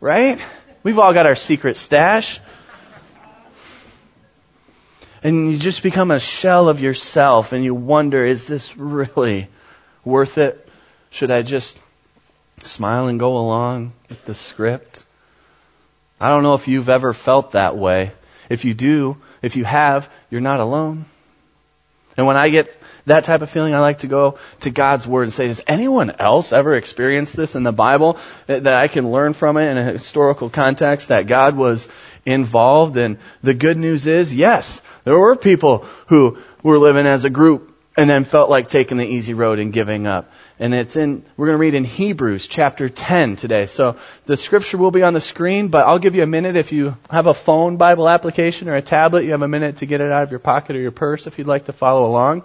Right? 0.00 0.44
We've 0.82 0.98
all 0.98 1.12
got 1.12 1.26
our 1.26 1.36
secret 1.36 1.76
stash. 1.76 2.40
And 5.22 5.52
you 5.52 5.58
just 5.58 5.84
become 5.84 6.10
a 6.10 6.18
shell 6.18 6.68
of 6.68 6.80
yourself 6.80 7.52
and 7.52 7.62
you 7.62 7.72
wonder, 7.72 8.24
is 8.24 8.48
this 8.48 8.76
really 8.76 9.46
worth 10.04 10.38
it? 10.38 10.68
Should 11.10 11.30
I 11.30 11.42
just 11.42 11.80
smile 12.64 13.06
and 13.06 13.20
go 13.20 13.36
along 13.36 13.92
with 14.08 14.24
the 14.24 14.34
script? 14.34 15.04
I 16.18 16.30
don't 16.30 16.42
know 16.42 16.54
if 16.54 16.66
you've 16.66 16.88
ever 16.88 17.14
felt 17.14 17.52
that 17.52 17.76
way. 17.76 18.10
If 18.48 18.64
you 18.64 18.74
do, 18.74 19.18
if 19.40 19.54
you 19.54 19.64
have, 19.64 20.10
you're 20.30 20.40
not 20.40 20.58
alone. 20.58 21.04
And 22.16 22.26
when 22.26 22.36
I 22.36 22.48
get 22.48 22.76
that 23.06 23.24
type 23.24 23.42
of 23.42 23.50
feeling, 23.50 23.74
I 23.74 23.80
like 23.80 23.98
to 23.98 24.06
go 24.06 24.38
to 24.60 24.70
God's 24.70 25.06
Word 25.06 25.24
and 25.24 25.32
say, 25.32 25.48
has 25.48 25.60
anyone 25.66 26.10
else 26.12 26.52
ever 26.52 26.74
experienced 26.74 27.36
this 27.36 27.56
in 27.56 27.62
the 27.62 27.72
Bible 27.72 28.18
that 28.46 28.66
I 28.66 28.88
can 28.88 29.10
learn 29.10 29.32
from 29.32 29.56
it 29.56 29.70
in 29.70 29.78
a 29.78 29.84
historical 29.84 30.48
context 30.48 31.08
that 31.08 31.26
God 31.26 31.56
was 31.56 31.88
involved? 32.24 32.96
And 32.96 33.18
the 33.42 33.54
good 33.54 33.76
news 33.76 34.06
is, 34.06 34.32
yes, 34.32 34.80
there 35.04 35.18
were 35.18 35.36
people 35.36 35.78
who 36.06 36.38
were 36.62 36.78
living 36.78 37.06
as 37.06 37.24
a 37.24 37.30
group 37.30 37.76
and 37.96 38.08
then 38.08 38.24
felt 38.24 38.50
like 38.50 38.68
taking 38.68 38.96
the 38.96 39.06
easy 39.06 39.34
road 39.34 39.58
and 39.58 39.72
giving 39.72 40.06
up. 40.06 40.30
And 40.60 40.72
it's 40.72 40.94
in, 40.94 41.24
we're 41.36 41.46
going 41.46 41.54
to 41.54 41.60
read 41.60 41.74
in 41.74 41.84
Hebrews 41.84 42.46
chapter 42.46 42.88
10 42.88 43.34
today. 43.36 43.66
So 43.66 43.96
the 44.26 44.36
scripture 44.36 44.78
will 44.78 44.92
be 44.92 45.02
on 45.02 45.12
the 45.12 45.20
screen, 45.20 45.68
but 45.68 45.84
I'll 45.86 45.98
give 45.98 46.14
you 46.14 46.22
a 46.22 46.28
minute 46.28 46.56
if 46.56 46.70
you 46.70 46.96
have 47.10 47.26
a 47.26 47.34
phone 47.34 47.76
Bible 47.76 48.08
application 48.08 48.68
or 48.68 48.76
a 48.76 48.82
tablet, 48.82 49.24
you 49.24 49.32
have 49.32 49.42
a 49.42 49.48
minute 49.48 49.78
to 49.78 49.86
get 49.86 50.00
it 50.00 50.12
out 50.12 50.22
of 50.22 50.30
your 50.30 50.38
pocket 50.38 50.76
or 50.76 50.80
your 50.80 50.92
purse 50.92 51.26
if 51.26 51.38
you'd 51.38 51.48
like 51.48 51.64
to 51.64 51.72
follow 51.72 52.06
along. 52.06 52.44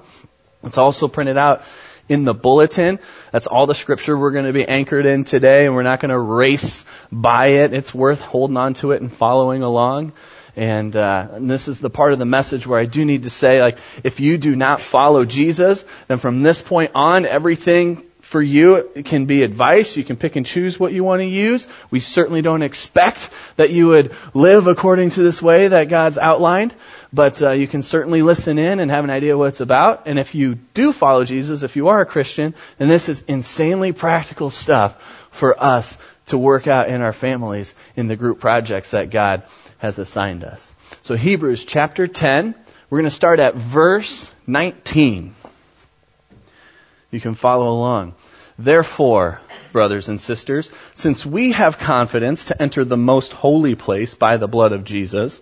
It's 0.64 0.80
also 0.80 1.08
printed 1.08 1.38
out 1.38 1.64
in 2.10 2.24
the 2.24 2.34
bulletin. 2.34 2.98
That's 3.32 3.46
all 3.46 3.68
the 3.68 3.76
scripture 3.76 4.18
we're 4.18 4.32
going 4.32 4.48
to 4.48 4.54
be 4.54 4.68
anchored 4.68 5.06
in 5.06 5.24
today, 5.24 5.68
and 5.68 5.76
we're 5.76 5.84
not 5.84 6.00
going 6.00 6.10
to 6.10 6.18
race 6.18 6.86
by 7.12 7.48
it. 7.48 7.74
It's 7.74 7.94
worth 7.94 8.20
holding 8.20 8.58
on 8.58 8.74
to 8.76 8.92
it 8.92 9.02
and 9.02 9.14
following 9.14 9.62
along. 9.62 10.14
And, 10.56 10.96
uh, 10.96 11.28
and 11.34 11.50
this 11.50 11.68
is 11.68 11.80
the 11.80 11.90
part 11.90 12.14
of 12.14 12.20
the 12.20 12.26
message 12.26 12.68
where 12.68 12.80
I 12.80 12.86
do 12.86 13.06
need 13.06 13.24
to 13.24 13.30
say, 13.30 13.62
like, 13.62 13.78
if 14.04 14.20
you 14.20 14.38
do 14.38 14.56
not 14.56 14.82
follow 14.82 15.26
Jesus, 15.26 15.86
then 16.08 16.18
from 16.18 16.44
this 16.44 16.62
point 16.62 16.92
on, 16.96 17.26
everything 17.26 18.06
for 18.30 18.42
you 18.44 18.88
can 19.06 19.26
be 19.26 19.42
advice. 19.42 19.98
You 19.98 20.04
can 20.04 20.16
pick 20.16 20.36
and 20.36 20.46
choose 20.46 20.80
what 20.80 20.94
you 20.94 21.04
want 21.04 21.22
to 21.22 21.26
use. 21.26 21.68
We 21.90 22.00
certainly 22.00 22.44
don't 22.44 22.62
expect 22.62 23.32
that 23.56 23.72
you 23.72 23.88
would 23.88 24.14
live 24.36 24.68
according 24.68 25.10
to 25.12 25.24
this 25.24 25.42
way 25.42 25.68
that 25.70 25.90
God's 25.90 26.20
outlined, 26.20 26.76
but 27.12 27.42
uh, 27.42 27.52
you 27.54 27.68
can 27.68 27.82
certainly 27.82 28.22
listen 28.22 28.60
in 28.60 28.80
and 28.80 28.92
have 28.92 29.04
an 29.04 29.10
idea 29.10 29.36
what 29.36 29.48
it's 29.48 29.62
about. 29.62 30.04
And 30.06 30.20
if 30.20 30.36
you 30.36 30.60
do 30.76 30.94
follow 30.94 31.26
Jesus, 31.26 31.64
if 31.64 31.76
you 31.76 31.88
are 31.88 32.02
a 32.02 32.06
Christian, 32.06 32.54
then 32.78 32.88
this 32.88 33.10
is 33.10 33.24
insanely 33.28 33.94
practical 33.94 34.52
stuff 34.52 35.02
for 35.32 35.62
us 35.62 35.98
to 36.30 36.38
work 36.38 36.68
out 36.68 36.90
in 36.90 37.02
our 37.02 37.14
families 37.14 37.76
in 37.96 38.08
the 38.08 38.16
group 38.16 38.40
projects 38.40 38.92
that 38.92 39.10
God 39.12 39.44
has 39.78 40.00
assigned 40.00 40.44
us. 40.44 40.74
So 41.02 41.16
Hebrews 41.16 41.66
chapter 41.66 42.08
10, 42.08 42.56
we're 42.90 42.98
going 42.98 43.04
to 43.04 43.10
start 43.12 43.40
at 43.40 43.56
verse 43.56 44.32
19. 44.48 45.34
You 47.12 47.20
can 47.20 47.36
follow 47.36 47.70
along. 47.70 48.16
Therefore, 48.58 49.40
brothers 49.72 50.10
and 50.10 50.20
sisters, 50.20 50.70
since 50.94 51.26
we 51.26 51.54
have 51.54 51.80
confidence 51.80 52.46
to 52.46 52.62
enter 52.62 52.84
the 52.84 52.98
most 52.98 53.32
holy 53.32 53.76
place 53.76 54.16
by 54.16 54.38
the 54.38 54.48
blood 54.48 54.74
of 54.74 54.84
Jesus, 54.84 55.42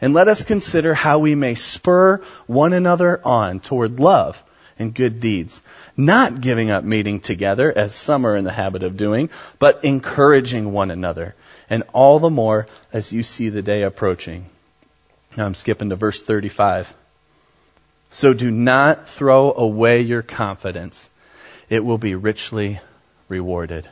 And 0.00 0.14
let 0.14 0.28
us 0.28 0.42
consider 0.42 0.94
how 0.94 1.18
we 1.18 1.34
may 1.34 1.54
spur 1.54 2.22
one 2.46 2.72
another 2.72 3.20
on 3.24 3.60
toward 3.60 3.98
love 3.98 4.42
and 4.78 4.94
good 4.94 5.20
deeds, 5.20 5.62
not 5.96 6.40
giving 6.40 6.70
up 6.70 6.84
meeting 6.84 7.20
together 7.20 7.72
as 7.76 7.94
some 7.94 8.26
are 8.26 8.36
in 8.36 8.44
the 8.44 8.52
habit 8.52 8.82
of 8.82 8.96
doing, 8.96 9.30
but 9.58 9.82
encouraging 9.84 10.72
one 10.72 10.90
another, 10.90 11.34
and 11.70 11.82
all 11.92 12.18
the 12.18 12.30
more 12.30 12.66
as 12.92 13.12
you 13.12 13.22
see 13.22 13.48
the 13.48 13.62
day 13.62 13.82
approaching. 13.82 14.46
Now 15.36 15.46
I'm 15.46 15.54
skipping 15.54 15.90
to 15.90 15.96
verse 15.96 16.22
35. 16.22 16.94
So 18.10 18.32
do 18.32 18.50
not 18.50 19.08
throw 19.08 19.52
away 19.52 20.02
your 20.02 20.22
confidence. 20.22 21.10
It 21.68 21.84
will 21.84 21.98
be 21.98 22.14
richly 22.14 22.80
rewarded. 23.28 23.88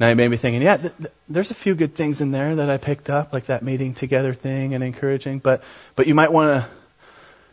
Now 0.00 0.08
you 0.08 0.16
may 0.16 0.28
be 0.28 0.36
thinking, 0.36 0.62
yeah, 0.62 0.76
th- 0.76 0.96
th- 0.96 1.12
there's 1.28 1.50
a 1.50 1.54
few 1.54 1.74
good 1.74 1.94
things 1.94 2.20
in 2.20 2.30
there 2.30 2.56
that 2.56 2.70
I 2.70 2.76
picked 2.76 3.10
up, 3.10 3.32
like 3.32 3.46
that 3.46 3.62
meeting 3.62 3.94
together 3.94 4.32
thing 4.32 4.74
and 4.74 4.84
encouraging, 4.84 5.40
but, 5.40 5.64
but 5.96 6.06
you 6.06 6.14
might 6.14 6.32
want 6.32 6.62
to, 6.62 6.70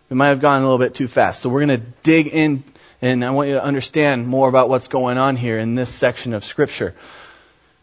you 0.10 0.16
might 0.16 0.28
have 0.28 0.42
gone 0.42 0.60
a 0.60 0.64
little 0.64 0.78
bit 0.78 0.94
too 0.94 1.08
fast. 1.08 1.42
So 1.42 1.50
we're 1.50 1.66
going 1.66 1.80
to 1.80 1.86
dig 2.04 2.28
in 2.28 2.64
and 3.02 3.26
I 3.26 3.32
want 3.32 3.50
you 3.50 3.56
to 3.56 3.64
understand 3.64 4.28
more 4.28 4.48
about 4.48 4.70
what's 4.70 4.88
going 4.88 5.18
on 5.18 5.36
here 5.36 5.60
in 5.60 5.76
this 5.76 5.90
section 5.90 6.34
of 6.34 6.46
scripture. 6.46 6.94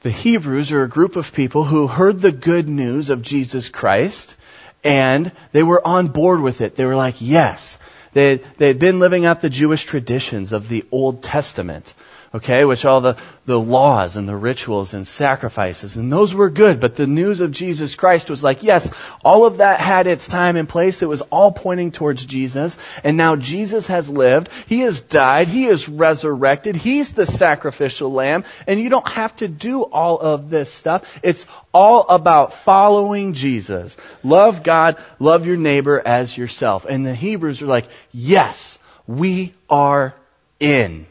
The 0.01 0.11
Hebrews 0.11 0.73
are 0.73 0.83
a 0.83 0.89
group 0.89 1.17
of 1.17 1.33
people 1.33 1.65
who 1.65 1.87
heard 1.87 2.21
the 2.21 2.33
good 2.33 2.69
news 2.69 3.11
of 3.11 3.23
Jesus 3.23 3.69
Christ 3.69 4.37
and 4.85 5.31
they 5.53 5.63
were 5.63 5.87
on 5.87 6.09
board 6.09 6.41
with 6.41 6.61
it. 6.61 6.75
They 6.75 6.85
were 6.85 6.97
like, 6.97 7.17
yes. 7.21 7.79
They, 8.13 8.37
they 8.59 8.69
had 8.69 8.79
been 8.79 8.99
living 8.99 9.27
out 9.27 9.41
the 9.41 9.51
Jewish 9.51 9.85
traditions 9.85 10.53
of 10.53 10.69
the 10.69 10.85
Old 10.91 11.23
Testament 11.23 11.95
okay, 12.35 12.65
which 12.65 12.85
all 12.85 13.01
the, 13.01 13.17
the 13.47 13.59
laws 13.59 14.17
and 14.17 14.29
the 14.29 14.37
rituals 14.37 14.95
and 14.95 15.07
sacrifices, 15.07 15.97
and 15.97 16.13
those 16.13 16.35
were 16.35 16.49
good, 16.51 16.81
but 16.81 16.95
the 16.95 17.07
news 17.07 17.41
of 17.41 17.51
Jesus 17.51 17.95
Christ 17.95 18.31
was 18.31 18.43
like, 18.43 18.63
yes, 18.63 18.91
all 19.25 19.45
of 19.45 19.59
that 19.59 19.81
had 19.81 20.07
its 20.07 20.27
time 20.27 20.57
and 20.57 20.69
place. 20.69 21.03
It 21.03 21.09
was 21.09 21.23
all 21.23 21.53
pointing 21.53 21.93
towards 21.93 22.25
Jesus, 22.25 22.79
and 23.05 23.17
now 23.17 23.37
Jesus 23.37 23.89
has 23.89 24.09
lived, 24.09 24.49
He 24.67 24.81
has 24.81 25.01
died, 25.01 25.49
He 25.49 25.67
is 25.67 25.89
resurrected, 25.89 26.77
He's 26.77 27.13
the 27.13 27.27
sacrificial 27.27 28.13
lamb, 28.13 28.45
and 28.67 28.81
you 28.81 28.89
don't 28.89 29.09
have 29.09 29.37
to 29.37 29.49
do 29.49 29.83
all 29.83 30.19
of 30.19 30.51
this 30.51 30.73
stuff. 30.73 31.21
It's 31.23 31.47
all 31.75 32.07
about 32.09 32.53
following 32.53 33.35
Jesus. 33.35 33.97
Love 34.23 34.63
God, 34.63 34.97
love 35.19 35.47
your 35.47 35.57
neighbor 35.57 36.01
as 36.05 36.37
yourself. 36.37 36.87
And 36.89 37.05
the 37.05 37.15
Hebrews 37.15 37.63
are 37.63 37.67
like, 37.67 37.89
yes, 38.13 38.79
we 39.07 39.53
are 39.69 40.15
in. 40.61 41.07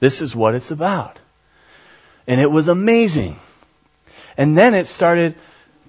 This 0.00 0.20
is 0.20 0.34
what 0.34 0.54
it's 0.54 0.70
about. 0.70 1.20
And 2.26 2.40
it 2.40 2.50
was 2.50 2.68
amazing. 2.68 3.36
And 4.36 4.56
then 4.56 4.74
it 4.74 4.86
started 4.86 5.34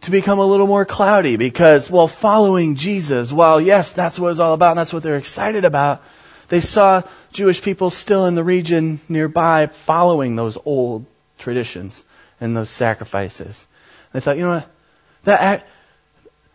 to 0.01 0.11
become 0.11 0.39
a 0.39 0.45
little 0.45 0.67
more 0.67 0.85
cloudy 0.85 1.35
because 1.35 1.89
while 1.89 2.07
following 2.07 2.75
Jesus, 2.75 3.31
while 3.31 3.59
yes, 3.59 3.91
that's 3.91 4.19
what 4.19 4.29
it's 4.29 4.39
all 4.39 4.53
about 4.53 4.71
and 4.71 4.79
that's 4.79 4.93
what 4.93 5.03
they're 5.03 5.17
excited 5.17 5.65
about, 5.65 6.03
they 6.49 6.61
saw 6.61 7.01
Jewish 7.33 7.61
people 7.61 7.89
still 7.89 8.25
in 8.25 8.35
the 8.35 8.43
region 8.43 8.99
nearby 9.09 9.65
following 9.65 10.35
those 10.35 10.57
old 10.65 11.05
traditions 11.37 12.03
and 12.39 12.55
those 12.55 12.69
sacrifices. 12.69 13.65
They 14.13 14.19
thought, 14.19 14.37
you 14.37 14.43
know 14.43 14.55
what, 14.55 14.69
that, 15.23 15.67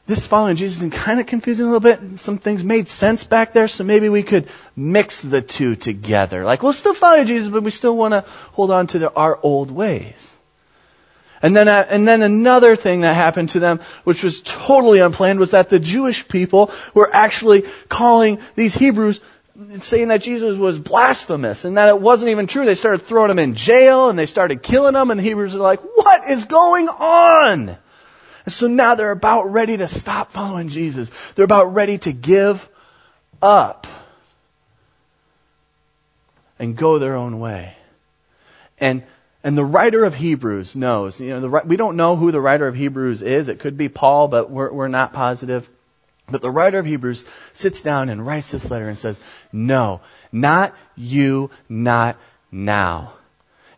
this 0.07 0.27
following 0.27 0.57
Jesus 0.57 0.83
is 0.83 0.91
kind 0.93 1.21
of 1.21 1.27
confusing 1.27 1.67
a 1.67 1.71
little 1.71 1.81
bit. 1.81 2.19
Some 2.19 2.39
things 2.39 2.65
made 2.65 2.89
sense 2.89 3.25
back 3.25 3.53
there, 3.53 3.69
so 3.69 3.85
maybe 3.85 4.09
we 4.09 4.23
could 4.23 4.49
mix 4.75 5.21
the 5.21 5.41
two 5.41 5.77
together. 5.77 6.45
Like, 6.45 6.63
we'll 6.63 6.73
still 6.73 6.95
follow 6.95 7.23
Jesus, 7.25 7.49
but 7.49 7.63
we 7.63 7.71
still 7.71 7.97
want 7.97 8.13
to 8.13 8.23
hold 8.53 8.71
on 8.71 8.89
to 8.89 8.99
the, 8.99 9.13
our 9.13 9.39
old 9.43 9.71
ways. 9.71 10.37
And 11.41 11.57
then, 11.57 11.69
uh, 11.69 11.87
and 11.89 12.07
then 12.07 12.23
another 12.23 12.77
thing 12.77 13.01
that 13.01 13.15
happened 13.15 13.51
to 13.51 13.61
them, 13.61 13.81
which 14.05 14.23
was 14.23 14.41
totally 14.43 15.01
unplanned, 15.01 15.41
was 15.41 15.53
that 15.53 15.69
the 15.69 15.81
Jewish 15.81 16.27
people 16.27 16.71
were 16.95 17.13
actually 17.13 17.63
calling 17.89 18.39
these 18.55 18.75
Hebrews 18.75 19.21
saying 19.81 20.09
that 20.09 20.23
Jesus 20.23 20.57
was 20.57 20.79
blasphemous 20.79 21.65
and 21.65 21.77
that 21.77 21.89
it 21.89 22.01
wasn't 22.01 22.31
even 22.31 22.47
true. 22.47 22.65
They 22.65 22.75
started 22.75 23.03
throwing 23.03 23.31
him 23.31 23.39
in 23.39 23.55
jail 23.55 24.09
and 24.09 24.19
they 24.19 24.27
started 24.27 24.63
killing 24.63 24.95
him 24.95 25.11
and 25.11 25.21
the 25.21 25.25
Hebrews 25.25 25.55
are 25.55 25.59
like, 25.59 25.81
what 25.81 26.31
is 26.31 26.45
going 26.47 26.89
on? 26.89 27.77
And 28.45 28.53
so 28.53 28.67
now 28.67 28.95
they're 28.95 29.11
about 29.11 29.53
ready 29.53 29.77
to 29.77 29.89
stop 29.89 30.33
following 30.33 30.69
Jesus. 30.69 31.11
They're 31.33 31.45
about 31.45 31.75
ready 31.75 31.99
to 31.99 32.13
give 32.13 32.69
up 33.41 33.87
and 36.59 36.77
go 36.77 36.99
their 36.99 37.15
own 37.15 37.41
way. 37.41 37.77
And 38.79 39.03
and 39.45 39.59
the 39.59 39.65
writer 39.65 40.05
of 40.05 40.15
Hebrews 40.15 40.77
knows. 40.77 41.21
You 41.21 41.31
know, 41.31 41.41
the, 41.41 41.63
we 41.65 41.77
don't 41.77 41.97
know 41.97 42.15
who 42.15 42.31
the 42.31 42.41
writer 42.41 42.69
of 42.69 42.77
Hebrews 42.77 43.23
is. 43.23 43.49
It 43.49 43.59
could 43.59 43.77
be 43.77 43.89
Paul, 43.89 44.29
but 44.29 44.51
we're, 44.51 44.73
we're 44.73 44.89
not 44.89 45.13
positive. 45.13 45.69
But 46.29 46.43
the 46.43 46.51
writer 46.51 46.79
of 46.79 46.87
Hebrews 46.87 47.27
sits 47.53 47.83
down 47.83 48.09
and 48.09 48.25
writes 48.25 48.53
this 48.53 48.71
letter 48.71 48.89
and 48.89 48.97
says, 48.97 49.21
"No, 49.53 50.01
not 50.31 50.75
you, 50.97 51.51
not 51.69 52.17
now." 52.53 53.15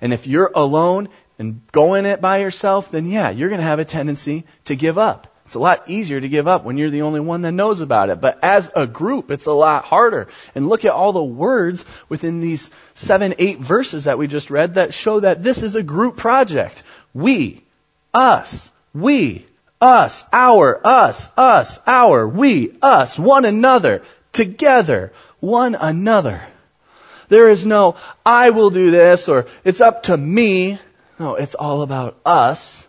And 0.00 0.12
if 0.12 0.26
you're 0.26 0.50
alone 0.54 1.08
and 1.38 1.60
going 1.72 2.06
it 2.06 2.20
by 2.20 2.38
yourself, 2.38 2.90
then 2.90 3.06
yeah, 3.06 3.30
you're 3.30 3.48
going 3.48 3.60
to 3.60 3.66
have 3.66 3.78
a 3.78 3.84
tendency 3.84 4.44
to 4.66 4.76
give 4.76 4.98
up. 4.98 5.28
It's 5.44 5.54
a 5.54 5.58
lot 5.58 5.90
easier 5.90 6.18
to 6.18 6.28
give 6.28 6.48
up 6.48 6.64
when 6.64 6.78
you're 6.78 6.90
the 6.90 7.02
only 7.02 7.20
one 7.20 7.42
that 7.42 7.52
knows 7.52 7.80
about 7.80 8.08
it. 8.08 8.20
But 8.20 8.38
as 8.42 8.72
a 8.74 8.86
group, 8.86 9.30
it's 9.30 9.46
a 9.46 9.52
lot 9.52 9.84
harder. 9.84 10.28
And 10.54 10.68
look 10.68 10.86
at 10.86 10.92
all 10.92 11.12
the 11.12 11.22
words 11.22 11.84
within 12.08 12.40
these 12.40 12.70
seven, 12.94 13.34
eight 13.38 13.58
verses 13.58 14.04
that 14.04 14.16
we 14.16 14.26
just 14.26 14.50
read 14.50 14.76
that 14.76 14.94
show 14.94 15.20
that 15.20 15.42
this 15.42 15.62
is 15.62 15.74
a 15.74 15.82
group 15.82 16.16
project. 16.16 16.82
We, 17.12 17.62
us, 18.14 18.72
we, 18.94 19.44
us, 19.82 20.24
our, 20.32 20.80
us, 20.86 21.28
us, 21.36 21.78
our, 21.86 22.26
we, 22.26 22.74
us, 22.80 23.18
one 23.18 23.44
another, 23.44 24.02
together, 24.32 25.12
one 25.40 25.74
another. 25.74 26.40
There 27.28 27.50
is 27.50 27.66
no, 27.66 27.96
I 28.24 28.50
will 28.50 28.70
do 28.70 28.90
this 28.90 29.28
or 29.28 29.46
it's 29.62 29.82
up 29.82 30.04
to 30.04 30.16
me. 30.16 30.78
No, 31.18 31.36
it's 31.36 31.54
all 31.54 31.82
about 31.82 32.18
us 32.24 32.88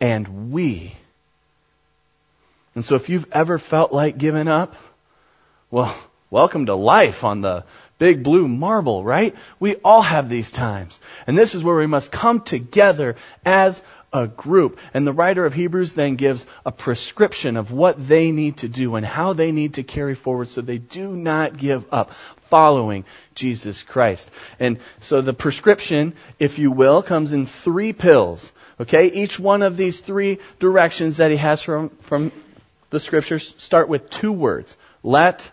and 0.00 0.52
we. 0.52 0.94
And 2.74 2.84
so 2.84 2.94
if 2.94 3.08
you've 3.08 3.26
ever 3.32 3.58
felt 3.58 3.92
like 3.92 4.18
giving 4.18 4.48
up, 4.48 4.76
well, 5.70 5.94
welcome 6.30 6.66
to 6.66 6.74
life 6.74 7.24
on 7.24 7.40
the 7.40 7.64
big 7.98 8.22
blue 8.22 8.46
marble, 8.46 9.02
right? 9.02 9.34
We 9.58 9.74
all 9.76 10.02
have 10.02 10.28
these 10.28 10.52
times. 10.52 11.00
And 11.26 11.36
this 11.36 11.54
is 11.54 11.64
where 11.64 11.76
we 11.76 11.86
must 11.86 12.12
come 12.12 12.40
together 12.40 13.16
as 13.44 13.82
a 14.12 14.26
group. 14.26 14.78
And 14.94 15.06
the 15.06 15.12
writer 15.12 15.44
of 15.44 15.54
Hebrews 15.54 15.94
then 15.94 16.16
gives 16.16 16.46
a 16.64 16.72
prescription 16.72 17.56
of 17.56 17.72
what 17.72 18.08
they 18.08 18.30
need 18.30 18.58
to 18.58 18.68
do 18.68 18.96
and 18.96 19.04
how 19.04 19.32
they 19.32 19.52
need 19.52 19.74
to 19.74 19.82
carry 19.82 20.14
forward 20.14 20.48
so 20.48 20.60
they 20.60 20.78
do 20.78 21.14
not 21.14 21.56
give 21.56 21.84
up 21.92 22.12
following 22.12 23.04
Jesus 23.34 23.82
Christ. 23.82 24.30
And 24.58 24.78
so 25.00 25.20
the 25.20 25.34
prescription, 25.34 26.14
if 26.38 26.58
you 26.58 26.70
will, 26.70 27.02
comes 27.02 27.32
in 27.32 27.46
three 27.46 27.92
pills. 27.92 28.52
Okay? 28.80 29.08
Each 29.08 29.38
one 29.38 29.62
of 29.62 29.76
these 29.76 30.00
three 30.00 30.38
directions 30.58 31.18
that 31.18 31.30
he 31.30 31.36
has 31.36 31.60
from, 31.60 31.90
from 32.00 32.32
the 32.90 33.00
scriptures 33.00 33.54
start 33.58 33.88
with 33.88 34.08
two 34.08 34.32
words. 34.32 34.76
Let 35.02 35.50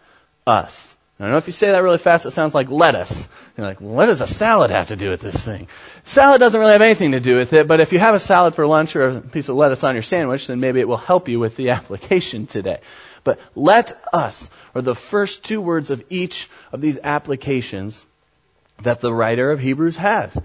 us. 0.47 0.94
I 1.17 1.29
know 1.29 1.37
if 1.37 1.47
you 1.47 1.53
say 1.53 1.71
that 1.71 1.81
really 1.81 1.97
fast, 1.97 2.25
it 2.25 2.31
sounds 2.31 2.53
like 2.53 2.69
lettuce. 2.69 3.29
You're 3.55 3.65
like, 3.65 3.79
well, 3.79 3.93
what 3.93 4.07
does 4.07 4.19
a 4.19 4.27
salad 4.27 4.69
have 4.69 4.87
to 4.87 4.97
do 4.97 5.09
with 5.09 5.21
this 5.21 5.45
thing? 5.45 5.69
Salad 6.03 6.41
doesn't 6.41 6.59
really 6.59 6.73
have 6.73 6.81
anything 6.81 7.13
to 7.13 7.21
do 7.21 7.37
with 7.37 7.53
it, 7.53 7.69
but 7.69 7.79
if 7.79 7.93
you 7.93 7.99
have 7.99 8.15
a 8.15 8.19
salad 8.19 8.53
for 8.53 8.67
lunch 8.67 8.97
or 8.97 9.07
a 9.07 9.21
piece 9.21 9.47
of 9.47 9.55
lettuce 9.55 9.85
on 9.85 9.95
your 9.95 10.03
sandwich, 10.03 10.47
then 10.47 10.59
maybe 10.59 10.81
it 10.81 10.89
will 10.89 10.97
help 10.97 11.29
you 11.29 11.39
with 11.39 11.55
the 11.55 11.69
application 11.71 12.47
today. 12.47 12.79
But 13.23 13.39
let 13.55 13.97
us 14.11 14.49
are 14.75 14.81
the 14.81 14.93
first 14.93 15.45
two 15.45 15.61
words 15.61 15.89
of 15.89 16.03
each 16.09 16.49
of 16.73 16.81
these 16.81 16.99
applications 17.01 18.05
that 18.83 18.99
the 18.99 19.13
writer 19.13 19.51
of 19.51 19.59
Hebrews 19.61 19.95
has. 19.97 20.37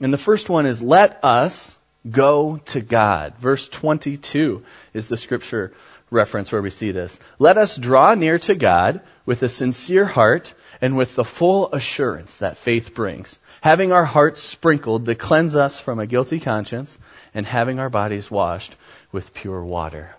And 0.00 0.12
the 0.12 0.18
first 0.18 0.48
one 0.48 0.66
is 0.66 0.82
let 0.82 1.24
us 1.24 1.78
go 2.10 2.58
to 2.66 2.80
God. 2.80 3.36
Verse 3.38 3.68
22 3.68 4.64
is 4.92 5.08
the 5.08 5.16
scripture 5.16 5.72
reference 6.10 6.52
where 6.52 6.62
we 6.62 6.70
see 6.70 6.90
this. 6.90 7.18
Let 7.38 7.58
us 7.58 7.76
draw 7.76 8.14
near 8.14 8.38
to 8.40 8.54
God 8.54 9.00
with 9.24 9.42
a 9.42 9.48
sincere 9.48 10.04
heart 10.04 10.54
and 10.80 10.96
with 10.96 11.16
the 11.16 11.24
full 11.24 11.72
assurance 11.72 12.38
that 12.38 12.58
faith 12.58 12.94
brings, 12.94 13.38
having 13.60 13.92
our 13.92 14.04
hearts 14.04 14.42
sprinkled 14.42 15.06
to 15.06 15.14
cleanse 15.14 15.56
us 15.56 15.80
from 15.80 15.98
a 15.98 16.06
guilty 16.06 16.38
conscience 16.38 16.98
and 17.34 17.46
having 17.46 17.78
our 17.78 17.90
bodies 17.90 18.30
washed 18.30 18.76
with 19.12 19.34
pure 19.34 19.64
water. 19.64 20.14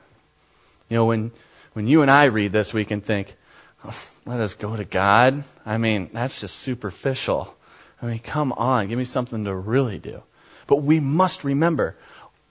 You 0.89 0.97
know, 0.97 1.05
when 1.05 1.31
when 1.73 1.85
you 1.85 2.01
and 2.01 2.09
I 2.09 2.25
read 2.25 2.51
this, 2.51 2.73
we 2.73 2.85
can 2.85 3.01
think, 3.01 3.35
let 4.25 4.39
us 4.39 4.55
go 4.55 4.75
to 4.75 4.83
God. 4.83 5.43
I 5.63 5.77
mean, 5.77 6.09
that's 6.11 6.41
just 6.41 6.55
superficial. 6.55 7.55
I 8.01 8.07
mean, 8.07 8.17
come 8.17 8.51
on, 8.51 8.87
give 8.87 8.97
me 8.97 9.03
something 9.03 9.45
to 9.45 9.53
really 9.53 9.99
do. 9.99 10.23
But 10.65 10.77
we 10.77 10.99
must 10.99 11.43
remember, 11.43 11.95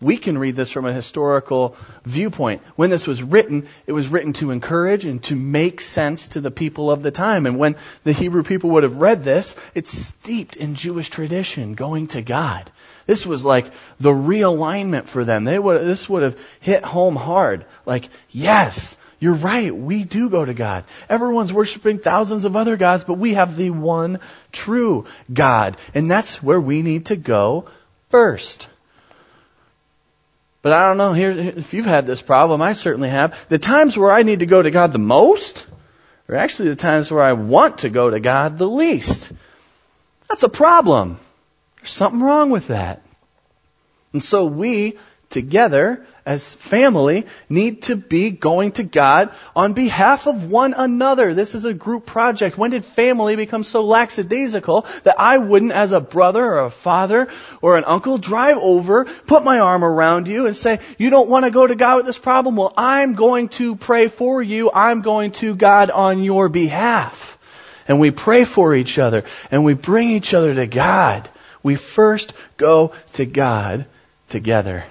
we 0.01 0.19
can 0.19 0.37
read 0.37 0.57
this 0.57 0.71
from 0.71 0.85
a 0.85 0.93
historical 0.93 1.75
viewpoint. 2.05 2.61
When 2.77 2.91
this 2.91 3.07
was 3.07 3.23
written, 3.23 3.67
it 3.87 3.93
was 3.93 4.09
written 4.09 4.35
to 4.35 4.51
encourage 4.51 5.07
and 5.07 5.23
to 5.25 5.35
make 5.35 5.81
sense 5.81 6.29
to 6.29 6.41
the 6.43 6.51
people 6.51 6.91
of 6.91 7.03
the 7.03 7.11
time. 7.11 7.47
And 7.47 7.59
when 7.59 7.77
the 8.05 8.13
Hebrew 8.13 8.43
people 8.43 8.71
would 8.71 8.83
have 8.83 8.99
read 8.99 9.25
this, 9.25 9.57
it's 9.75 9.97
steeped 9.97 10.57
in 10.57 10.75
Jewish 10.75 11.09
tradition, 11.09 11.75
going 11.75 12.09
to 12.09 12.21
God. 12.21 12.71
This 13.07 13.25
was 13.25 13.45
like 13.45 13.71
the 13.99 14.11
realignment 14.11 15.07
for 15.07 15.25
them. 15.25 15.45
They 15.45 15.59
would, 15.59 15.81
this 15.87 16.09
would 16.11 16.23
have 16.23 16.39
hit 16.61 16.85
home 16.85 17.17
hard. 17.17 17.65
Like, 17.87 18.11
yes, 18.31 18.97
you're 19.19 19.33
right. 19.33 19.75
We 19.75 20.05
do 20.05 20.29
go 20.29 20.45
to 20.45 20.53
God. 20.53 20.85
Everyone's 21.09 21.55
worshiping 21.55 21.99
thousands 21.99 22.45
of 22.45 22.55
other 22.55 22.77
gods, 22.77 23.05
but 23.05 23.15
we 23.15 23.33
have 23.35 23.57
the 23.57 23.71
one 23.71 24.21
true 24.53 25.07
God. 25.33 25.79
And 25.95 26.11
that's 26.11 26.43
where 26.43 26.61
we 26.61 26.83
need 26.83 27.07
to 27.07 27.17
go 27.17 27.71
first. 28.11 28.69
But 30.67 30.73
I 30.73 30.89
don't 30.89 30.97
know, 30.97 31.13
here, 31.13 31.31
if 31.31 31.75
you've 31.75 31.87
had 31.87 32.07
this 32.07 32.21
problem, 32.21 32.61
I 32.61 32.73
certainly 32.73 33.09
have. 33.09 33.49
The 33.49 33.57
times 33.57 33.97
where 33.97 34.11
I 34.11 34.25
need 34.25 34.41
to 34.41 34.47
go 34.47 34.61
to 34.61 34.73
God 34.73 34.91
the 34.91 34.99
most 34.99 35.65
are 36.29 36.35
actually 36.35 36.71
the 36.71 36.75
times 36.75 37.09
where 37.09 37.23
I 37.23 37.35
want 37.35 37.79
to 37.79 37.89
go 37.89 38.11
to 38.11 38.19
God 38.19 38.59
the 38.59 38.69
least. 38.69 39.31
That's 40.29 40.43
a 40.43 40.49
problem. 40.49 41.19
There's 41.77 41.93
something 41.93 42.21
wrong 42.21 42.51
with 42.51 42.67
that. 42.67 43.01
And 44.13 44.21
so 44.21 44.45
we 44.45 44.99
together 45.31 46.05
as 46.27 46.55
family 46.55 47.25
need 47.49 47.83
to 47.83 47.95
be 47.95 48.31
going 48.31 48.73
to 48.73 48.83
God 48.83 49.33
on 49.55 49.75
behalf 49.75 50.27
of 50.27 50.51
one 50.51 50.75
another. 50.75 51.35
This 51.35 51.55
is 51.55 51.65
a 51.65 51.73
group 51.73 52.05
project. 52.05 52.59
When 52.59 52.73
did 52.73 52.85
family 52.85 53.37
become 53.37 53.63
so 53.63 53.85
lackadaisical 53.85 54.87
that 55.05 55.15
I 55.21 55.39
wouldn't, 55.39 55.71
as 55.71 55.93
a 55.93 56.01
brother 56.01 56.45
or 56.45 56.65
a 56.65 56.71
father 56.71 57.29
or 57.63 57.77
an 57.77 57.85
uncle, 57.85 58.19
drive 58.19 58.57
over, 58.57 59.05
put 59.05 59.45
my 59.45 59.61
arm 59.61 59.85
around 59.85 60.27
you 60.27 60.47
and 60.47 60.57
say, 60.57 60.81
you 60.99 61.11
don't 61.11 61.31
want 61.31 61.45
to 61.45 61.53
go 61.53 61.65
to 61.65 61.77
God 61.77 61.99
with 61.99 62.07
this 62.07 62.19
problem? 62.19 62.57
Well, 62.57 62.75
I'm 62.77 63.15
going 63.15 63.49
to 63.51 63.77
pray 63.77 64.09
for 64.09 64.43
you. 64.43 64.71
I'm 64.75 65.03
going 65.03 65.31
to 65.33 65.55
God 65.55 65.91
on 65.91 66.25
your 66.25 66.49
behalf. 66.49 67.39
And 67.87 68.01
we 68.01 68.11
pray 68.11 68.45
for 68.45 68.75
each 68.75 68.99
other 68.99 69.23
and 69.53 69.65
we 69.65 69.75
bring 69.75 70.11
each 70.11 70.35
other 70.35 70.53
to 70.55 70.67
God. 70.67 71.29
We 71.63 71.77
first 71.77 72.33
go 72.57 72.93
to 73.13 73.27
God 73.27 73.87
together. 74.29 74.85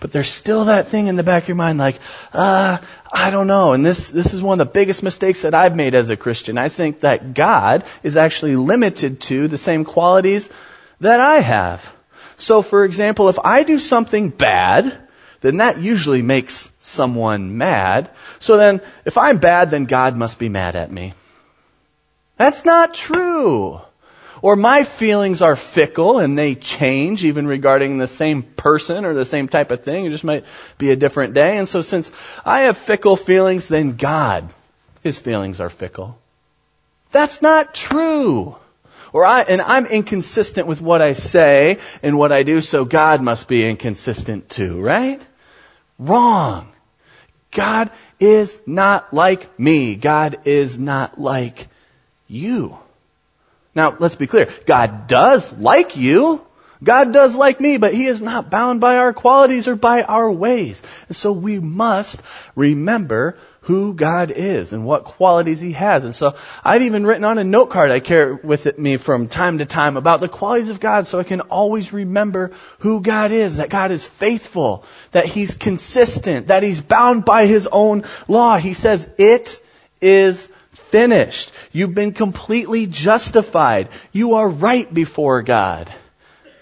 But 0.00 0.12
there's 0.12 0.28
still 0.28 0.66
that 0.66 0.88
thing 0.88 1.08
in 1.08 1.16
the 1.16 1.22
back 1.24 1.44
of 1.44 1.48
your 1.48 1.56
mind 1.56 1.78
like, 1.78 1.98
uh, 2.32 2.78
I 3.12 3.30
don't 3.30 3.48
know. 3.48 3.72
And 3.72 3.84
this, 3.84 4.10
this 4.10 4.32
is 4.32 4.40
one 4.40 4.60
of 4.60 4.66
the 4.66 4.72
biggest 4.72 5.02
mistakes 5.02 5.42
that 5.42 5.54
I've 5.54 5.74
made 5.74 5.94
as 5.94 6.08
a 6.08 6.16
Christian. 6.16 6.56
I 6.56 6.68
think 6.68 7.00
that 7.00 7.34
God 7.34 7.84
is 8.02 8.16
actually 8.16 8.56
limited 8.56 9.20
to 9.22 9.48
the 9.48 9.58
same 9.58 9.84
qualities 9.84 10.50
that 11.00 11.20
I 11.20 11.36
have. 11.36 11.94
So 12.36 12.62
for 12.62 12.84
example, 12.84 13.28
if 13.28 13.38
I 13.40 13.64
do 13.64 13.80
something 13.80 14.30
bad, 14.30 14.96
then 15.40 15.58
that 15.58 15.80
usually 15.80 16.22
makes 16.22 16.70
someone 16.80 17.58
mad. 17.58 18.10
So 18.38 18.56
then, 18.56 18.80
if 19.04 19.16
I'm 19.18 19.38
bad, 19.38 19.70
then 19.70 19.84
God 19.84 20.16
must 20.16 20.38
be 20.38 20.48
mad 20.48 20.74
at 20.74 20.90
me. 20.90 21.14
That's 22.36 22.64
not 22.64 22.94
true. 22.94 23.80
Or 24.42 24.56
my 24.56 24.84
feelings 24.84 25.42
are 25.42 25.56
fickle 25.56 26.18
and 26.18 26.38
they 26.38 26.54
change 26.54 27.24
even 27.24 27.46
regarding 27.46 27.98
the 27.98 28.06
same 28.06 28.42
person 28.42 29.04
or 29.04 29.14
the 29.14 29.24
same 29.24 29.48
type 29.48 29.70
of 29.70 29.82
thing. 29.82 30.04
It 30.04 30.10
just 30.10 30.24
might 30.24 30.44
be 30.76 30.90
a 30.90 30.96
different 30.96 31.34
day. 31.34 31.58
And 31.58 31.68
so 31.68 31.82
since 31.82 32.10
I 32.44 32.60
have 32.62 32.76
fickle 32.76 33.16
feelings, 33.16 33.68
then 33.68 33.96
God, 33.96 34.48
His 35.02 35.18
feelings 35.18 35.60
are 35.60 35.70
fickle. 35.70 36.18
That's 37.10 37.42
not 37.42 37.74
true. 37.74 38.56
Or 39.12 39.24
I, 39.24 39.42
and 39.42 39.62
I'm 39.62 39.86
inconsistent 39.86 40.66
with 40.66 40.80
what 40.80 41.00
I 41.00 41.14
say 41.14 41.78
and 42.02 42.18
what 42.18 42.32
I 42.32 42.42
do, 42.42 42.60
so 42.60 42.84
God 42.84 43.22
must 43.22 43.48
be 43.48 43.68
inconsistent 43.68 44.50
too, 44.50 44.80
right? 44.80 45.20
Wrong. 45.98 46.70
God 47.50 47.90
is 48.20 48.60
not 48.66 49.14
like 49.14 49.58
me. 49.58 49.96
God 49.96 50.40
is 50.44 50.78
not 50.78 51.18
like 51.18 51.68
you. 52.26 52.78
Now, 53.78 53.96
let's 54.00 54.16
be 54.16 54.26
clear. 54.26 54.48
God 54.66 55.06
does 55.06 55.52
like 55.52 55.96
you. 55.96 56.44
God 56.82 57.12
does 57.12 57.36
like 57.36 57.60
me, 57.60 57.76
but 57.76 57.94
He 57.94 58.06
is 58.06 58.20
not 58.20 58.50
bound 58.50 58.80
by 58.80 58.96
our 58.96 59.12
qualities 59.12 59.68
or 59.68 59.76
by 59.76 60.02
our 60.02 60.28
ways. 60.28 60.82
And 61.06 61.14
so 61.14 61.30
we 61.30 61.60
must 61.60 62.20
remember 62.56 63.38
who 63.60 63.94
God 63.94 64.32
is 64.32 64.72
and 64.72 64.84
what 64.84 65.04
qualities 65.04 65.60
He 65.60 65.74
has. 65.74 66.04
And 66.04 66.12
so 66.12 66.34
I've 66.64 66.82
even 66.82 67.06
written 67.06 67.22
on 67.22 67.38
a 67.38 67.44
note 67.44 67.70
card 67.70 67.92
I 67.92 68.00
carry 68.00 68.34
with 68.34 68.76
me 68.76 68.96
from 68.96 69.28
time 69.28 69.58
to 69.58 69.64
time 69.64 69.96
about 69.96 70.20
the 70.20 70.28
qualities 70.28 70.70
of 70.70 70.80
God 70.80 71.06
so 71.06 71.20
I 71.20 71.22
can 71.22 71.42
always 71.42 71.92
remember 71.92 72.50
who 72.80 73.00
God 73.00 73.30
is, 73.30 73.58
that 73.58 73.70
God 73.70 73.92
is 73.92 74.08
faithful, 74.08 74.84
that 75.12 75.26
He's 75.26 75.54
consistent, 75.54 76.48
that 76.48 76.64
He's 76.64 76.80
bound 76.80 77.24
by 77.24 77.46
His 77.46 77.68
own 77.70 78.02
law. 78.26 78.56
He 78.56 78.74
says, 78.74 79.08
it 79.18 79.62
is 80.00 80.48
finished. 80.90 81.52
You've 81.72 81.94
been 81.94 82.12
completely 82.12 82.86
justified. 82.86 83.88
You 84.12 84.34
are 84.34 84.48
right 84.48 84.92
before 84.92 85.42
God. 85.42 85.92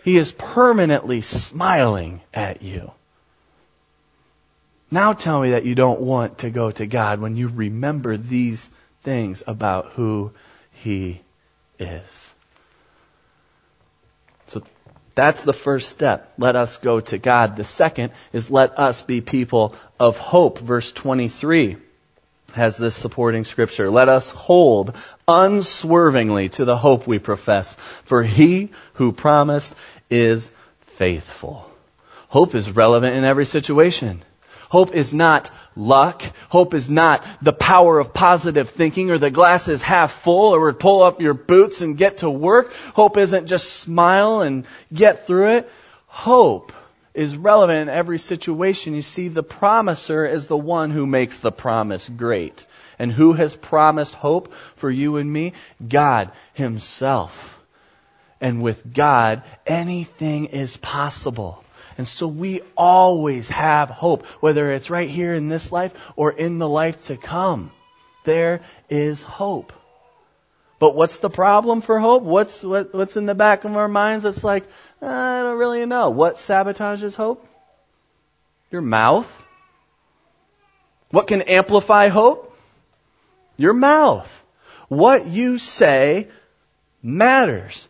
He 0.05 0.17
is 0.17 0.33
permanently 0.33 1.21
smiling 1.21 2.21
at 2.33 2.63
you. 2.63 2.93
Now 4.91 5.15
tell 5.15 5.41
me 5.41 5.51
that 5.51 5.65
you 5.65 5.75
don't 5.75 6.01
want 6.01 6.39
to 6.39 6.51
go 6.51 6.71
to 6.71 6.87
God 6.87 7.21
when 7.21 7.37
you 7.37 7.49
remember 7.49 8.17
these 8.17 8.71
things 9.03 9.43
about 9.47 9.91
who 9.91 10.33
He 10.71 11.23
is. 11.79 12.35
So 14.47 14.63
that's 15.15 15.43
the 15.43 15.53
first 15.53 15.89
step. 15.89 16.33
Let 16.39 16.55
us 16.55 16.77
go 16.79 17.01
to 17.01 17.19
God. 17.19 17.57
The 17.57 17.65
second 17.65 18.13
is 18.33 18.51
let 18.51 18.79
us 18.79 19.03
be 19.03 19.21
people 19.21 19.75
of 19.99 20.19
hope. 20.19 20.61
Verse 20.61 20.93
23 20.93 21.79
has 22.57 22.77
this 22.77 22.95
supporting 22.95 23.45
scripture. 23.45 23.91
Let 23.91 24.09
us 24.09 24.31
hold 24.31 24.97
unswervingly 25.29 26.49
to 26.51 26.65
the 26.65 26.77
hope 26.77 27.07
we 27.07 27.19
profess, 27.19 27.75
for 27.75 28.23
he 28.23 28.71
who 28.95 29.13
promised 29.13 29.75
is 30.11 30.53
faithful. 30.81 31.71
Hope 32.29 32.55
is 32.55 32.71
relevant 32.71 33.17
in 33.17 33.25
every 33.25 33.47
situation. 33.47 34.23
Hope 34.69 34.95
is 34.95 35.15
not 35.15 35.51
luck. 35.77 36.23
Hope 36.49 36.75
is 36.75 36.91
not 36.91 37.25
the 37.41 37.53
power 37.53 37.99
of 37.99 38.13
positive 38.13 38.71
thinking 38.71 39.11
or 39.11 39.19
the 39.19 39.31
glass 39.31 39.69
is 39.69 39.83
half 39.83 40.13
full 40.13 40.55
or 40.55 40.73
pull 40.73 41.03
up 41.03 41.21
your 41.21 41.35
boots 41.35 41.83
and 41.83 41.97
get 41.97 42.19
to 42.19 42.31
work. 42.31 42.73
Hope 42.95 43.17
isn't 43.17 43.47
just 43.47 43.75
smile 43.75 44.41
and 44.41 44.67
get 44.93 45.27
through 45.27 45.49
it. 45.49 45.71
Hope 46.07 46.73
is 47.17 47.37
relevant 47.37 47.89
in 47.89 47.95
every 47.95 48.19
situation. 48.19 48.95
You 48.95 49.03
see, 49.03 49.29
the 49.29 49.43
promiser 49.43 50.27
is 50.27 50.47
the 50.47 50.57
one 50.57 50.91
who 50.91 51.07
makes 51.07 51.41
the 51.41 51.51
promise 51.51 52.09
great. 52.09 52.67
And 52.99 53.11
who 53.11 53.33
has 53.33 53.57
promised 53.57 54.15
hope 54.15 54.53
for 54.53 54.91
you 54.91 55.17
and 55.17 55.33
me? 55.33 55.55
God 55.87 56.31
Himself. 56.53 57.61
And 58.41 58.63
with 58.63 58.93
God, 58.95 59.43
anything 59.67 60.47
is 60.47 60.77
possible. 60.77 61.65
And 61.97 62.07
so 62.07 62.29
we 62.29 62.61
always 62.77 63.49
have 63.49 63.89
hope, 63.89 64.27
whether 64.41 64.71
it's 64.71 64.91
right 64.91 65.09
here 65.09 65.33
in 65.33 65.49
this 65.49 65.73
life 65.73 65.95
or 66.17 66.33
in 66.33 66.59
the 66.59 66.69
life 66.69 67.07
to 67.07 67.17
come. 67.17 67.73
There 68.25 68.61
is 68.91 69.23
hope. 69.23 69.73
But 70.79 70.95
what's 70.95 71.19
the 71.19 71.31
problem 71.31 71.81
for 71.81 71.99
hope? 71.99 72.23
What's, 72.23 72.63
what, 72.63 72.95
what's 72.95 73.17
in 73.17 73.27
the 73.27 73.35
back 73.35 73.65
of 73.65 73.77
our 73.77 73.89
minds 73.89 74.25
that's 74.25 74.45
like, 74.45 74.65
uh, 75.01 75.07
I 75.07 75.43
don't 75.43 75.59
really 75.59 75.85
know. 75.87 76.11
What 76.11 76.37
sabotages 76.37 77.17
hope? 77.17 77.47
Your 78.71 78.83
mouth. 78.83 79.45
What 81.11 81.29
can 81.29 81.43
amplify 81.43 82.09
hope? 82.09 82.55
Your 83.57 83.73
mouth. 83.73 84.45
What 84.89 85.27
you 85.27 85.59
say 85.59 86.29
matters. 87.03 87.89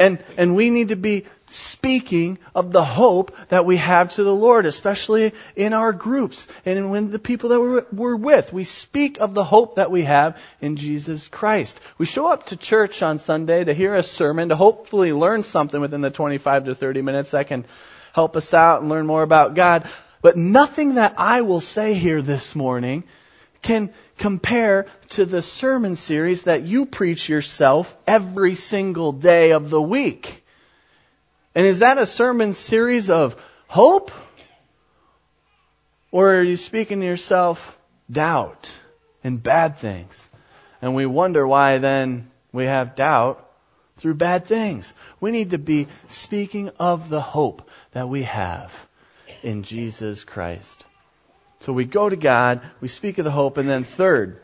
And, 0.00 0.18
and 0.38 0.56
we 0.56 0.70
need 0.70 0.88
to 0.88 0.96
be 0.96 1.26
speaking 1.46 2.38
of 2.54 2.72
the 2.72 2.84
hope 2.84 3.36
that 3.48 3.66
we 3.66 3.76
have 3.76 4.08
to 4.14 4.24
the 4.24 4.34
Lord, 4.34 4.64
especially 4.64 5.34
in 5.54 5.74
our 5.74 5.92
groups 5.92 6.48
and 6.64 6.90
when 6.90 7.10
the 7.10 7.18
people 7.18 7.50
that 7.50 7.60
we're, 7.60 7.84
we're, 7.92 8.16
with. 8.16 8.50
We 8.50 8.64
speak 8.64 9.20
of 9.20 9.34
the 9.34 9.44
hope 9.44 9.74
that 9.74 9.90
we 9.90 10.04
have 10.04 10.40
in 10.62 10.76
Jesus 10.76 11.28
Christ. 11.28 11.80
We 11.98 12.06
show 12.06 12.28
up 12.28 12.46
to 12.46 12.56
church 12.56 13.02
on 13.02 13.18
Sunday 13.18 13.62
to 13.62 13.74
hear 13.74 13.94
a 13.94 14.02
sermon, 14.02 14.48
to 14.48 14.56
hopefully 14.56 15.12
learn 15.12 15.42
something 15.42 15.82
within 15.82 16.00
the 16.00 16.10
25 16.10 16.64
to 16.64 16.74
30 16.74 17.02
minutes 17.02 17.32
that 17.32 17.48
can 17.48 17.66
help 18.14 18.38
us 18.38 18.54
out 18.54 18.80
and 18.80 18.88
learn 18.88 19.06
more 19.06 19.22
about 19.22 19.54
God. 19.54 19.86
But 20.22 20.38
nothing 20.38 20.94
that 20.94 21.14
I 21.18 21.42
will 21.42 21.60
say 21.60 21.92
here 21.92 22.22
this 22.22 22.56
morning 22.56 23.04
can 23.60 23.92
compare 24.20 24.86
to 25.08 25.24
the 25.24 25.40
sermon 25.40 25.96
series 25.96 26.42
that 26.42 26.62
you 26.62 26.84
preach 26.84 27.28
yourself 27.28 27.96
every 28.06 28.54
single 28.54 29.12
day 29.12 29.52
of 29.52 29.70
the 29.70 29.80
week. 29.80 30.44
And 31.54 31.66
is 31.66 31.78
that 31.78 31.96
a 31.96 32.04
sermon 32.04 32.52
series 32.52 33.08
of 33.08 33.42
hope? 33.66 34.12
Or 36.12 36.36
are 36.36 36.42
you 36.42 36.58
speaking 36.58 37.00
to 37.00 37.06
yourself 37.06 37.78
doubt 38.10 38.78
and 39.24 39.42
bad 39.42 39.78
things? 39.78 40.28
And 40.82 40.94
we 40.94 41.06
wonder 41.06 41.46
why 41.46 41.78
then 41.78 42.30
we 42.52 42.66
have 42.66 42.94
doubt 42.94 43.50
through 43.96 44.14
bad 44.14 44.44
things. 44.44 44.92
We 45.18 45.30
need 45.30 45.50
to 45.50 45.58
be 45.58 45.88
speaking 46.08 46.68
of 46.78 47.08
the 47.08 47.22
hope 47.22 47.70
that 47.92 48.08
we 48.08 48.24
have 48.24 48.86
in 49.42 49.62
Jesus 49.62 50.24
Christ. 50.24 50.84
So 51.60 51.72
we 51.72 51.84
go 51.84 52.08
to 52.08 52.16
God, 52.16 52.62
we 52.80 52.88
speak 52.88 53.18
of 53.18 53.24
the 53.24 53.30
hope, 53.30 53.58
and 53.58 53.68
then 53.68 53.84
third, 53.84 54.40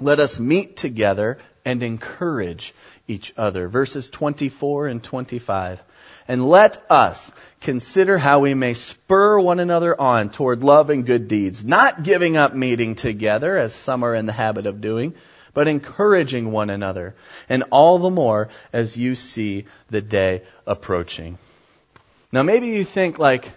let 0.00 0.18
us 0.18 0.40
meet 0.40 0.76
together 0.76 1.38
and 1.64 1.82
encourage 1.82 2.74
each 3.06 3.34
other. 3.36 3.68
Verses 3.68 4.08
24 4.10 4.86
and 4.86 5.02
25. 5.02 5.82
And 6.26 6.48
let 6.48 6.82
us 6.90 7.32
consider 7.60 8.16
how 8.16 8.40
we 8.40 8.54
may 8.54 8.72
spur 8.72 9.38
one 9.38 9.60
another 9.60 9.98
on 9.98 10.30
toward 10.30 10.64
love 10.64 10.88
and 10.88 11.04
good 11.04 11.28
deeds, 11.28 11.64
not 11.64 12.02
giving 12.02 12.38
up 12.38 12.54
meeting 12.54 12.94
together 12.94 13.58
as 13.58 13.74
some 13.74 14.02
are 14.02 14.14
in 14.14 14.24
the 14.24 14.32
habit 14.32 14.66
of 14.66 14.80
doing, 14.80 15.14
but 15.52 15.68
encouraging 15.68 16.50
one 16.50 16.70
another, 16.70 17.14
and 17.48 17.64
all 17.70 17.98
the 17.98 18.10
more 18.10 18.48
as 18.72 18.96
you 18.96 19.14
see 19.14 19.66
the 19.90 20.00
day 20.00 20.42
approaching. 20.66 21.38
Now 22.32 22.42
maybe 22.42 22.68
you 22.68 22.84
think 22.84 23.18
like, 23.18 23.52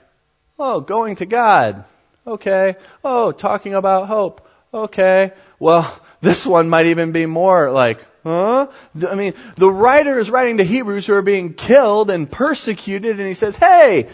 oh, 0.59 0.81
going 0.81 1.15
to 1.15 1.25
God, 1.25 1.85
okay. 2.27 2.75
Oh, 3.03 3.31
talking 3.31 3.73
about 3.73 4.07
hope, 4.07 4.47
okay. 4.73 5.31
Well, 5.59 5.91
this 6.21 6.45
one 6.45 6.69
might 6.69 6.87
even 6.87 7.11
be 7.11 7.25
more 7.25 7.71
like, 7.71 8.05
huh? 8.23 8.67
I 9.07 9.15
mean, 9.15 9.33
the 9.55 9.71
writer 9.71 10.19
is 10.19 10.29
writing 10.29 10.57
to 10.57 10.63
Hebrews 10.63 11.07
who 11.07 11.13
are 11.13 11.21
being 11.21 11.53
killed 11.53 12.11
and 12.11 12.29
persecuted, 12.29 13.19
and 13.19 13.27
he 13.27 13.33
says, 13.33 13.55
hey, 13.55 14.09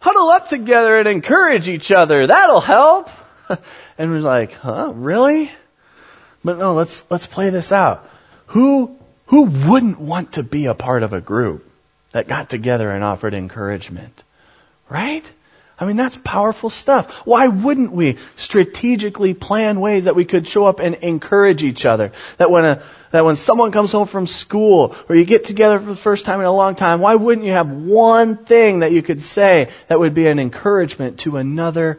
huddle 0.00 0.28
up 0.28 0.48
together 0.48 0.98
and 0.98 1.08
encourage 1.08 1.68
each 1.68 1.90
other. 1.90 2.26
That'll 2.26 2.60
help. 2.60 3.10
and 3.98 4.10
we're 4.10 4.20
like, 4.20 4.54
huh? 4.54 4.92
Really? 4.94 5.50
But 6.44 6.58
no, 6.58 6.74
let's, 6.74 7.04
let's 7.10 7.26
play 7.26 7.50
this 7.50 7.72
out. 7.72 8.08
Who, 8.46 8.96
who 9.26 9.44
wouldn't 9.44 10.00
want 10.00 10.32
to 10.32 10.42
be 10.42 10.66
a 10.66 10.74
part 10.74 11.02
of 11.02 11.12
a 11.12 11.20
group 11.20 11.70
that 12.12 12.28
got 12.28 12.48
together 12.48 12.90
and 12.90 13.04
offered 13.04 13.34
encouragement? 13.34 14.24
Right? 14.88 15.30
I 15.80 15.86
mean, 15.86 15.96
that's 15.96 16.16
powerful 16.16 16.68
stuff. 16.68 17.26
Why 17.26 17.48
wouldn't 17.48 17.90
we 17.90 18.18
strategically 18.36 19.32
plan 19.32 19.80
ways 19.80 20.04
that 20.04 20.14
we 20.14 20.26
could 20.26 20.46
show 20.46 20.66
up 20.66 20.78
and 20.78 20.94
encourage 20.96 21.64
each 21.64 21.86
other? 21.86 22.12
That 22.36 22.50
when 22.50 22.66
a, 22.66 22.82
that 23.12 23.24
when 23.24 23.36
someone 23.36 23.72
comes 23.72 23.90
home 23.90 24.06
from 24.06 24.26
school 24.26 24.94
or 25.08 25.16
you 25.16 25.24
get 25.24 25.44
together 25.44 25.80
for 25.80 25.86
the 25.86 25.96
first 25.96 26.26
time 26.26 26.38
in 26.40 26.46
a 26.46 26.52
long 26.52 26.74
time, 26.74 27.00
why 27.00 27.14
wouldn't 27.14 27.46
you 27.46 27.52
have 27.52 27.70
one 27.70 28.36
thing 28.36 28.80
that 28.80 28.92
you 28.92 29.00
could 29.00 29.22
say 29.22 29.70
that 29.88 29.98
would 29.98 30.12
be 30.12 30.26
an 30.26 30.38
encouragement 30.38 31.20
to 31.20 31.38
another 31.38 31.98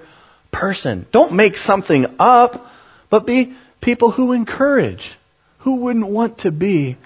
person? 0.52 1.08
Don't 1.12 1.34
make 1.34 1.58
something 1.58 2.06
up, 2.20 2.72
but 3.10 3.26
be 3.26 3.54
people 3.82 4.12
who 4.12 4.32
encourage. 4.32 5.17
Who 5.60 5.78
wouldn't 5.78 6.08
want 6.08 6.39
to 6.39 6.52
be 6.52 6.98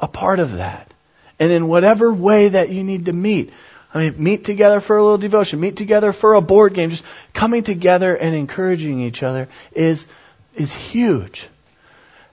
a 0.00 0.08
part 0.08 0.40
of 0.40 0.52
that? 0.54 0.92
And 1.38 1.52
in 1.52 1.68
whatever 1.68 2.12
way 2.12 2.48
that 2.48 2.70
you 2.70 2.82
need 2.82 3.06
to 3.06 3.12
meet, 3.12 3.52
I 3.94 3.98
mean, 3.98 4.22
meet 4.22 4.44
together 4.44 4.80
for 4.80 4.96
a 4.96 5.02
little 5.02 5.18
devotion, 5.18 5.60
meet 5.60 5.76
together 5.76 6.12
for 6.12 6.34
a 6.34 6.40
board 6.40 6.74
game, 6.74 6.90
just 6.90 7.04
coming 7.32 7.62
together 7.62 8.14
and 8.14 8.34
encouraging 8.34 9.00
each 9.00 9.22
other 9.22 9.48
is, 9.72 10.06
is 10.54 10.72
huge. 10.72 11.48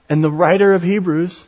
And 0.08 0.22
the 0.22 0.30
writer 0.30 0.74
of 0.74 0.82
Hebrews 0.82 1.46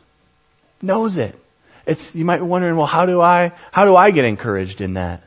knows 0.81 1.17
it. 1.17 1.37
It's, 1.85 2.15
you 2.15 2.25
might 2.25 2.37
be 2.37 2.43
wondering, 2.43 2.75
well, 2.75 2.87
how 2.87 3.05
do 3.05 3.21
I, 3.21 3.51
how 3.71 3.85
do 3.85 3.95
I 3.95 4.11
get 4.11 4.25
encouraged 4.25 4.81
in 4.81 4.95
that? 4.95 5.23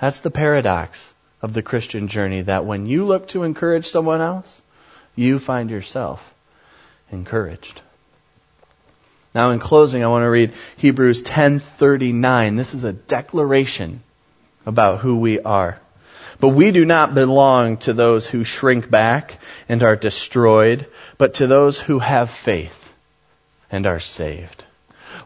That's 0.00 0.20
the 0.20 0.30
paradox 0.30 1.14
of 1.40 1.54
the 1.54 1.62
Christian 1.62 2.08
journey 2.08 2.42
that 2.42 2.64
when 2.66 2.86
you 2.86 3.04
look 3.06 3.28
to 3.28 3.42
encourage 3.42 3.86
someone 3.86 4.20
else, 4.20 4.60
you 5.14 5.38
find 5.38 5.70
yourself 5.70 6.34
encouraged. 7.10 7.80
Now 9.34 9.50
in 9.50 9.58
closing, 9.58 10.02
I 10.02 10.08
want 10.08 10.24
to 10.24 10.30
read 10.30 10.52
Hebrews 10.76 11.22
10:39. 11.22 12.56
This 12.56 12.72
is 12.72 12.84
a 12.84 12.92
declaration 12.92 14.02
about 14.66 14.98
who 14.98 15.18
we 15.18 15.40
are. 15.40 15.80
But 16.38 16.48
we 16.48 16.70
do 16.70 16.84
not 16.84 17.14
belong 17.14 17.78
to 17.78 17.94
those 17.94 18.26
who 18.26 18.44
shrink 18.44 18.90
back 18.90 19.38
and 19.68 19.82
are 19.82 19.96
destroyed, 19.96 20.86
but 21.16 21.34
to 21.34 21.46
those 21.46 21.80
who 21.80 21.98
have 21.98 22.30
faith 22.30 22.92
and 23.70 23.86
are 23.86 24.00
saved. 24.00 24.64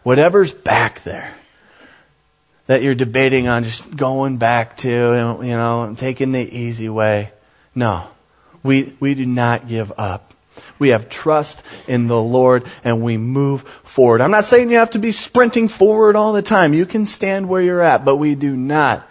Whatever's 0.03 0.53
back 0.53 1.03
there 1.03 1.35
that 2.67 2.83
you're 2.83 2.95
debating 2.95 3.49
on 3.49 3.65
just 3.65 3.97
going 3.97 4.37
back 4.37 4.77
to, 4.77 4.89
you 4.89 5.57
know, 5.57 5.93
taking 5.99 6.31
the 6.31 6.59
easy 6.59 6.89
way. 6.89 7.33
No. 7.75 8.07
We, 8.63 8.95
we 9.01 9.15
do 9.15 9.27
not 9.27 9.67
give 9.67 9.93
up. 9.99 10.33
We 10.79 10.91
have 10.91 11.09
trust 11.09 11.65
in 11.89 12.07
the 12.07 12.21
Lord 12.21 12.67
and 12.85 13.03
we 13.03 13.17
move 13.17 13.63
forward. 13.63 14.21
I'm 14.21 14.31
not 14.31 14.45
saying 14.45 14.71
you 14.71 14.77
have 14.77 14.91
to 14.91 15.01
be 15.01 15.11
sprinting 15.11 15.67
forward 15.67 16.15
all 16.15 16.33
the 16.33 16.43
time. 16.43 16.73
You 16.73 16.87
can 16.87 17.07
stand 17.07 17.49
where 17.49 17.63
you're 17.63 17.81
at, 17.81 18.05
but 18.05 18.17
we 18.17 18.37
do 18.37 18.55
not 18.55 19.05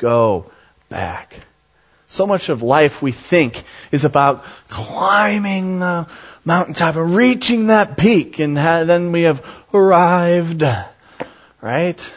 go 0.00 0.50
back. 0.88 1.36
So 2.08 2.26
much 2.26 2.48
of 2.48 2.62
life 2.62 3.00
we 3.00 3.12
think 3.12 3.62
is 3.92 4.04
about 4.04 4.44
climbing 4.68 5.78
the 5.78 6.08
mountaintop 6.44 6.96
and 6.96 7.14
reaching 7.14 7.68
that 7.68 7.96
peak 7.96 8.40
and 8.40 8.56
then 8.56 9.12
we 9.12 9.22
have 9.22 9.46
arrived. 9.72 10.64
Right? 11.60 12.14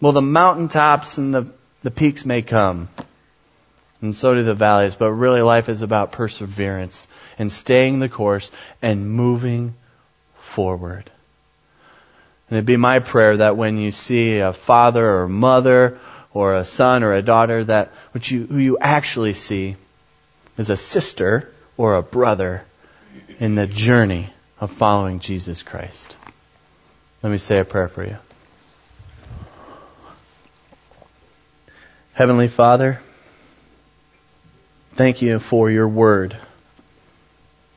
Well, 0.00 0.12
the 0.12 0.22
mountaintops 0.22 1.18
and 1.18 1.34
the, 1.34 1.52
the 1.82 1.90
peaks 1.90 2.24
may 2.24 2.40
come. 2.40 2.88
And 4.00 4.14
so 4.14 4.34
do 4.34 4.42
the 4.42 4.54
valleys, 4.54 4.94
but 4.94 5.12
really 5.12 5.42
life 5.42 5.68
is 5.68 5.82
about 5.82 6.12
perseverance 6.12 7.06
and 7.38 7.52
staying 7.52 7.98
the 7.98 8.08
course 8.08 8.50
and 8.80 9.10
moving 9.10 9.74
forward. 10.38 11.10
And 12.48 12.56
it'd 12.56 12.66
be 12.66 12.78
my 12.78 13.00
prayer 13.00 13.36
that 13.36 13.58
when 13.58 13.76
you 13.76 13.90
see 13.90 14.38
a 14.38 14.54
father 14.54 15.18
or 15.18 15.28
mother 15.28 15.98
or 16.32 16.54
a 16.54 16.64
son 16.64 17.02
or 17.02 17.12
a 17.12 17.22
daughter 17.22 17.64
that 17.64 17.92
what 18.12 18.30
you, 18.30 18.46
who 18.46 18.58
you 18.58 18.78
actually 18.78 19.32
see 19.32 19.76
is 20.56 20.70
a 20.70 20.76
sister 20.76 21.50
or 21.76 21.96
a 21.96 22.02
brother 22.02 22.64
in 23.38 23.54
the 23.54 23.66
journey 23.66 24.30
of 24.60 24.70
following 24.70 25.20
Jesus 25.20 25.62
Christ. 25.62 26.16
Let 27.22 27.30
me 27.30 27.38
say 27.38 27.58
a 27.58 27.64
prayer 27.64 27.88
for 27.88 28.04
you. 28.04 28.16
Heavenly 32.12 32.48
Father, 32.48 33.00
thank 34.92 35.22
you 35.22 35.38
for 35.38 35.70
your 35.70 35.88
word 35.88 36.36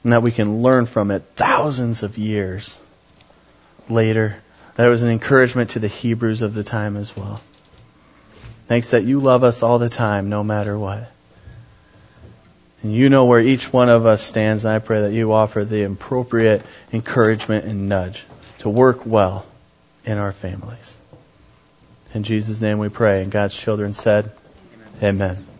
and 0.03 0.11
that 0.11 0.21
we 0.21 0.31
can 0.31 0.61
learn 0.61 0.85
from 0.85 1.11
it 1.11 1.23
thousands 1.35 2.03
of 2.03 2.17
years 2.17 2.77
later. 3.89 4.35
That 4.75 4.87
it 4.87 4.89
was 4.89 5.03
an 5.03 5.09
encouragement 5.09 5.71
to 5.71 5.79
the 5.79 5.87
Hebrews 5.87 6.41
of 6.41 6.53
the 6.53 6.63
time 6.63 6.97
as 6.97 7.15
well. 7.15 7.41
Thanks 8.67 8.91
that 8.91 9.03
you 9.03 9.19
love 9.19 9.43
us 9.43 9.61
all 9.61 9.79
the 9.79 9.89
time, 9.89 10.29
no 10.29 10.43
matter 10.43 10.77
what. 10.77 11.11
And 12.81 12.93
you 12.93 13.09
know 13.09 13.25
where 13.25 13.39
each 13.39 13.71
one 13.71 13.89
of 13.89 14.05
us 14.05 14.21
stands, 14.21 14.65
and 14.65 14.73
I 14.73 14.79
pray 14.79 15.01
that 15.01 15.13
you 15.13 15.31
offer 15.31 15.63
the 15.63 15.83
appropriate 15.83 16.65
encouragement 16.91 17.65
and 17.65 17.87
nudge 17.87 18.25
to 18.59 18.69
work 18.69 19.05
well 19.05 19.45
in 20.05 20.17
our 20.17 20.33
families. 20.33 20.97
In 22.13 22.23
Jesus' 22.23 22.61
name 22.61 22.79
we 22.79 22.89
pray, 22.89 23.23
and 23.23 23.31
God's 23.31 23.55
children 23.55 23.93
said, 23.93 24.31
Amen. 25.01 25.21
Amen. 25.21 25.52